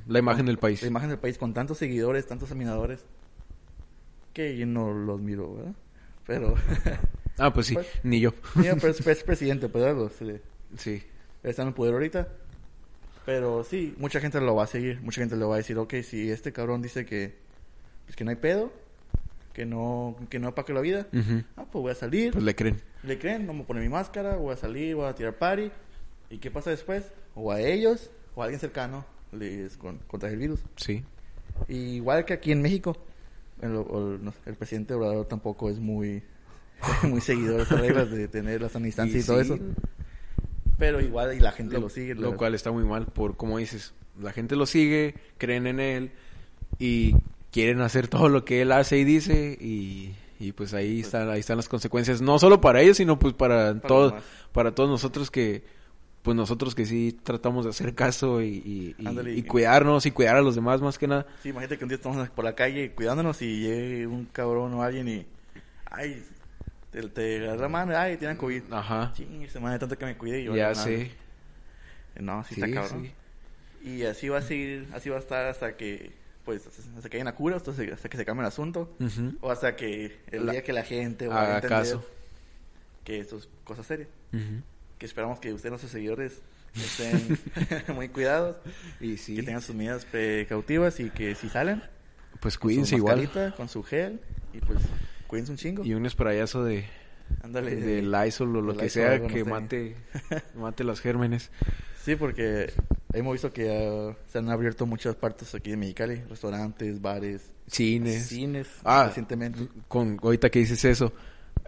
[0.08, 0.82] La imagen del país.
[0.82, 3.04] la imagen del país con tantos seguidores, tantos admiradores,
[4.34, 5.74] que yo no los miro, ¿verdad?
[6.26, 6.56] Pero,
[7.38, 8.34] Ah, pues sí, Pues- ni yo.
[8.56, 10.42] mira, pues es presidente, pues algo, se le-
[10.78, 11.04] Sí.
[11.44, 12.28] está en el poder ahorita.
[13.26, 15.96] Pero sí, mucha gente lo va a seguir, mucha gente le va a decir, ok,
[16.04, 17.38] si este cabrón dice que,
[18.06, 18.72] pues que no hay pedo,
[19.54, 21.44] que no, que no apaque la vida, Ujú.
[21.58, 22.82] ah, pues voy a salir, Pues le creen.
[23.04, 25.72] le creen, no me poner mi máscara, voy a salir, voy a tirar party,
[26.30, 27.12] ¿y qué pasa después?
[27.36, 30.60] O a ellos, o a alguien cercano, les con, contagia el virus.
[30.76, 31.04] Sí.
[31.70, 32.98] Y igual que aquí en México,
[33.62, 36.22] el, sé, el presidente Obrador tampoco es muy,
[37.04, 39.60] muy seguidor de esas reglas de tener la sana distancia y, todo sí, eso.
[40.78, 42.16] Pero igual y la gente lo, Lo, sigue.
[42.16, 46.12] lo cual está muy mal por, como dices, la gente lo sigue, creen en él
[46.80, 47.16] y
[47.56, 51.40] quieren hacer todo lo que él hace y dice y, Y pues ahí están, ahí
[51.40, 54.14] están las consecuencias, no solo para ellos, sino pues para, Para todos,
[54.52, 55.64] para todos nosotros que,
[56.22, 59.34] pues nosotros que sí tratamos de hacer caso y, y, y- Ándale.
[59.34, 61.26] y cuidarnos y cuidar a los demás más que nada.
[61.42, 64.84] Sí, imagínate que un día estamos por la calle cuidándonos y llegue un cabrón o
[64.84, 65.26] alguien y...
[65.90, 66.22] Ay,
[66.92, 68.64] te, te agarra la mano, ay, tienen COVID.
[68.72, 69.14] Ajá.
[69.16, 70.56] Ching, se me tanto que me cuide y yo...
[70.56, 71.12] ya sé.
[72.20, 73.04] No, sí, Sí, está cabrón.
[73.84, 73.90] sí.
[73.90, 76.12] Y así va a seguir, así va a estar hasta que,
[76.46, 78.96] pues, hasta que haya una cura, hasta, hasta que se cambie el asunto.
[79.00, 79.34] Ujú.
[79.42, 82.06] O hasta que el La- día que la gente Haga caso.
[83.04, 84.08] que esto es cosa seria.
[84.32, 84.62] Ujú.
[84.98, 86.42] Que esperamos que ustedes, nuestros seguidores,
[86.76, 87.38] estén
[87.96, 88.58] muy cuidados,
[89.02, 91.82] Y sí, que tengan sus medidas precautivas y que si salen,
[92.40, 93.54] pues con su cuídense igual.
[93.58, 94.20] con su gel,
[94.54, 94.80] y pues,
[95.28, 95.84] cuídense un chingo.
[95.84, 96.86] Y un sprayazo de,
[97.44, 97.76] Ándale.
[97.76, 99.96] de Lysol o lo que Lysol, sea que mate,
[100.56, 101.50] mate los gérmenes.
[102.04, 102.72] Sí, porque
[103.16, 108.28] hemos visto que ah, se han abierto muchas partes aquí de Mexicali, restaurantes, bares, Cines.
[108.28, 109.68] cines, Ah, recientemente.
[109.88, 111.12] con ahorita que dices eso,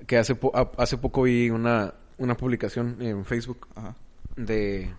[0.05, 3.95] que hace po- hace poco vi una una publicación en Facebook Ajá.
[4.35, 4.89] de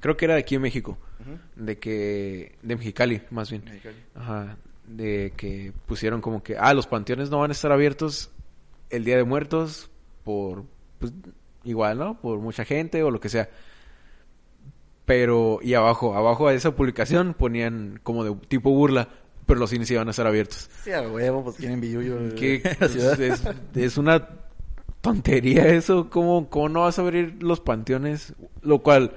[0.00, 1.64] creo que era de aquí en México, Ujú.
[1.64, 3.62] de que de Mexicali más bien.
[3.64, 3.96] Mexicali.
[4.14, 4.56] Ajá,
[4.86, 8.30] de que pusieron como que ah, los panteones no van a estar abiertos
[8.90, 9.90] el Día de Muertos
[10.24, 10.64] por
[10.98, 11.12] pues
[11.64, 12.20] igual, ¿no?
[12.20, 13.48] Por mucha gente o lo que sea.
[15.10, 19.08] Pero y abajo, abajo de esa publicación ponían como de tipo burla,
[19.44, 20.70] pero los cines iban a estar abiertos.
[20.84, 22.32] Sí, a huevo, pues tienen billullo.
[22.36, 22.62] que
[23.18, 23.42] es,
[23.74, 24.28] es una
[25.00, 26.08] tontería eso.
[26.10, 28.34] ¿Cómo, ¿Cómo no vas a abrir los panteones?
[28.62, 29.16] Lo cual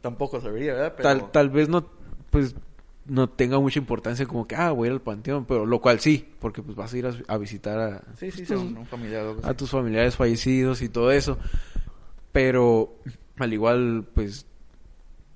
[0.00, 0.94] Tampoco sabría, ¿verdad?
[0.96, 1.08] Pero...
[1.08, 1.88] tal, tal vez no,
[2.30, 2.54] pues,
[3.06, 5.44] no tenga mucha importancia como que, ah, voy a ir al panteón.
[5.46, 8.44] Pero lo cual sí, porque pues vas a ir a, a visitar a, Sí, sí,
[8.46, 11.36] pues, un, familiar a tus familiares fallecidos y todo eso.
[12.30, 12.94] Pero
[13.38, 14.46] al igual, pues,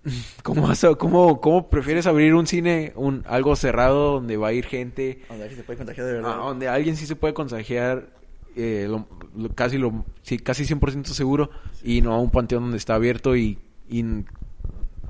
[0.43, 4.53] ¿cómo, vas a- cómo, cómo prefieres abrir un cine, un algo cerrado donde va a
[4.53, 5.21] ir gente?
[5.29, 6.33] Donde alguien se puede contagiar de verdad.
[6.35, 8.09] Ah, donde alguien sí se puede contagiar,
[8.57, 11.51] eh, lo- lo- casi lo, sí, casi 100% seguro,
[11.83, 14.05] y no a un panteón donde está abierto y, y,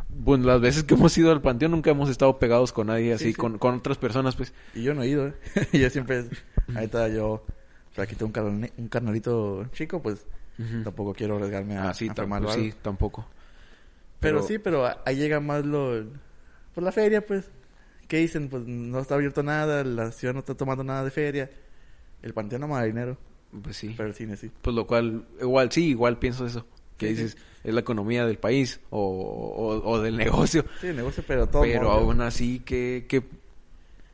[0.08, 3.32] bueno, las veces que hemos ido al panteón nunca hemos estado pegados con nadie así,
[3.32, 3.34] sí.
[3.34, 4.52] Con, con otras personas, pues.
[4.74, 5.34] Y yo no he ido, ¿eh?
[5.72, 6.24] yo siempre...
[6.74, 7.44] Ahí está yo...
[7.94, 10.26] Tengo un, carne- un carnalito chico, pues...
[10.84, 13.26] Tampoco quiero arriesgarme a, Ah, sí, a tampoco, sí, tampoco.
[14.26, 16.04] Pero, Pero- sí, pero ahí llega más lo...
[16.74, 17.50] Pues la feria, pues.
[18.08, 18.48] ¿Qué dicen?
[18.48, 21.50] Pues no está abierto nada, la ciudad no está tomando nada de feria.
[22.22, 23.16] El panteón no da dinero,
[23.62, 23.94] Pues sí.
[23.96, 24.50] pero el cine sí.
[24.62, 26.66] Pues lo cual, igual sí, igual pienso eso.
[26.98, 27.22] Que Sí, sí.
[27.24, 30.64] dices, es la economía del país o, o, o del negocio.
[30.80, 31.62] Sí, el negocio, pero todo.
[31.62, 33.22] Pero aún así, que, que,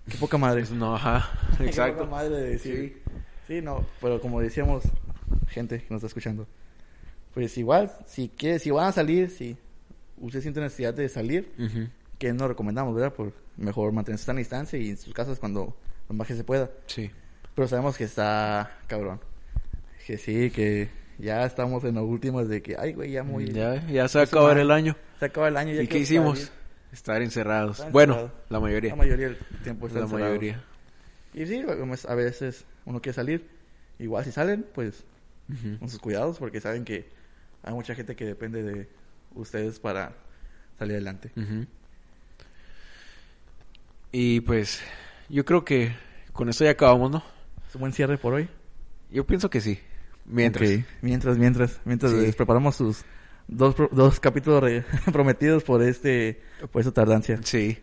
[0.08, 0.60] Qué poca madre.
[0.62, 1.98] pues, no, ajá, Qué exacto.
[1.98, 3.02] poca madre de decir.
[3.46, 3.60] Sí.
[3.60, 4.84] no, pero como decíamos,
[5.48, 6.46] gente que nos está escuchando,
[7.34, 9.56] pues igual, si quiere, si van a salir, si
[10.22, 11.88] usted siente necesidad de salir, Ujú.
[12.18, 13.12] que no recomendamos, ¿verdad?
[13.12, 15.76] Por mejor mantenerse a distancia y en sus casas cuando
[16.08, 16.70] lo más que se pueda.
[16.86, 17.10] Sí.
[17.54, 19.20] Pero sabemos que está cabrón.
[20.06, 23.46] Que sí, que ya estamos en los últimos de que, ay, güey, ya muy...
[23.52, 24.96] Ya, ya se va a acabar el año.
[25.20, 25.74] Se acaba el año.
[25.74, 26.38] Ya ¿Y qué hicimos?
[26.38, 26.52] salir.
[26.92, 27.78] Estar encerrados.
[27.78, 28.40] Estar bueno, encerrados.
[28.50, 28.90] la mayoría.
[28.90, 30.30] La mayoría del tiempo está La encerrado.
[30.30, 30.64] mayoría.
[31.34, 31.62] Y sí,
[32.08, 33.48] a veces uno quiere salir.
[33.98, 35.04] Igual si salen, pues
[35.50, 35.78] Ujú.
[35.78, 37.08] con sus cuidados porque saben que
[37.62, 38.88] hay mucha gente que depende de
[39.34, 40.12] ustedes para
[40.78, 41.30] salir adelante.
[44.12, 44.80] Y pues,
[45.28, 45.94] yo creo que
[46.32, 47.22] con esto ya acabamos, ¿no?
[47.68, 48.48] ¿Es un buen cierre por hoy?
[49.10, 49.78] Yo pienso que sí.
[50.24, 50.70] Mientras.
[51.00, 52.18] Mientras, mientras, mientras Sí.
[52.20, 53.04] les preparamos sus
[53.48, 54.62] dos, dos capítulos
[55.12, 57.40] prometidos por este, por esta tardancia.
[57.42, 57.78] Sí.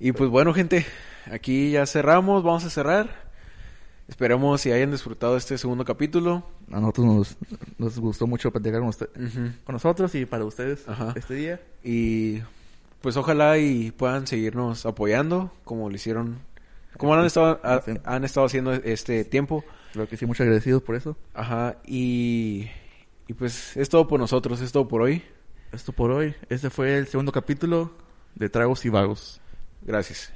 [0.00, 0.84] Y pues bueno, gente,
[1.30, 3.21] aquí ya cerramos, vamos a cerrar.
[4.08, 6.44] Esperemos si hayan disfrutado este segundo capítulo.
[6.70, 7.36] A nosotros nos,
[7.78, 9.52] nos gustó mucho platicar con, usted- Ujú.
[9.64, 11.12] con nosotros y para ustedes Ajá.
[11.16, 11.60] este día.
[11.82, 12.40] Y
[13.00, 16.38] pues ojalá y puedan seguirnos apoyando como lo hicieron,
[16.98, 19.64] como lo han estado, ha- han estado haciendo este tiempo.
[19.92, 21.16] Creo que sí, muchos agradecidos por eso.
[21.34, 22.68] Ajá, y,
[23.28, 25.22] y pues es todo por nosotros, es todo por hoy.
[25.72, 26.34] Esto por hoy.
[26.50, 27.92] Este fue el segundo capítulo
[28.34, 29.40] de Tragos y Vagos.
[29.82, 30.32] Gracias.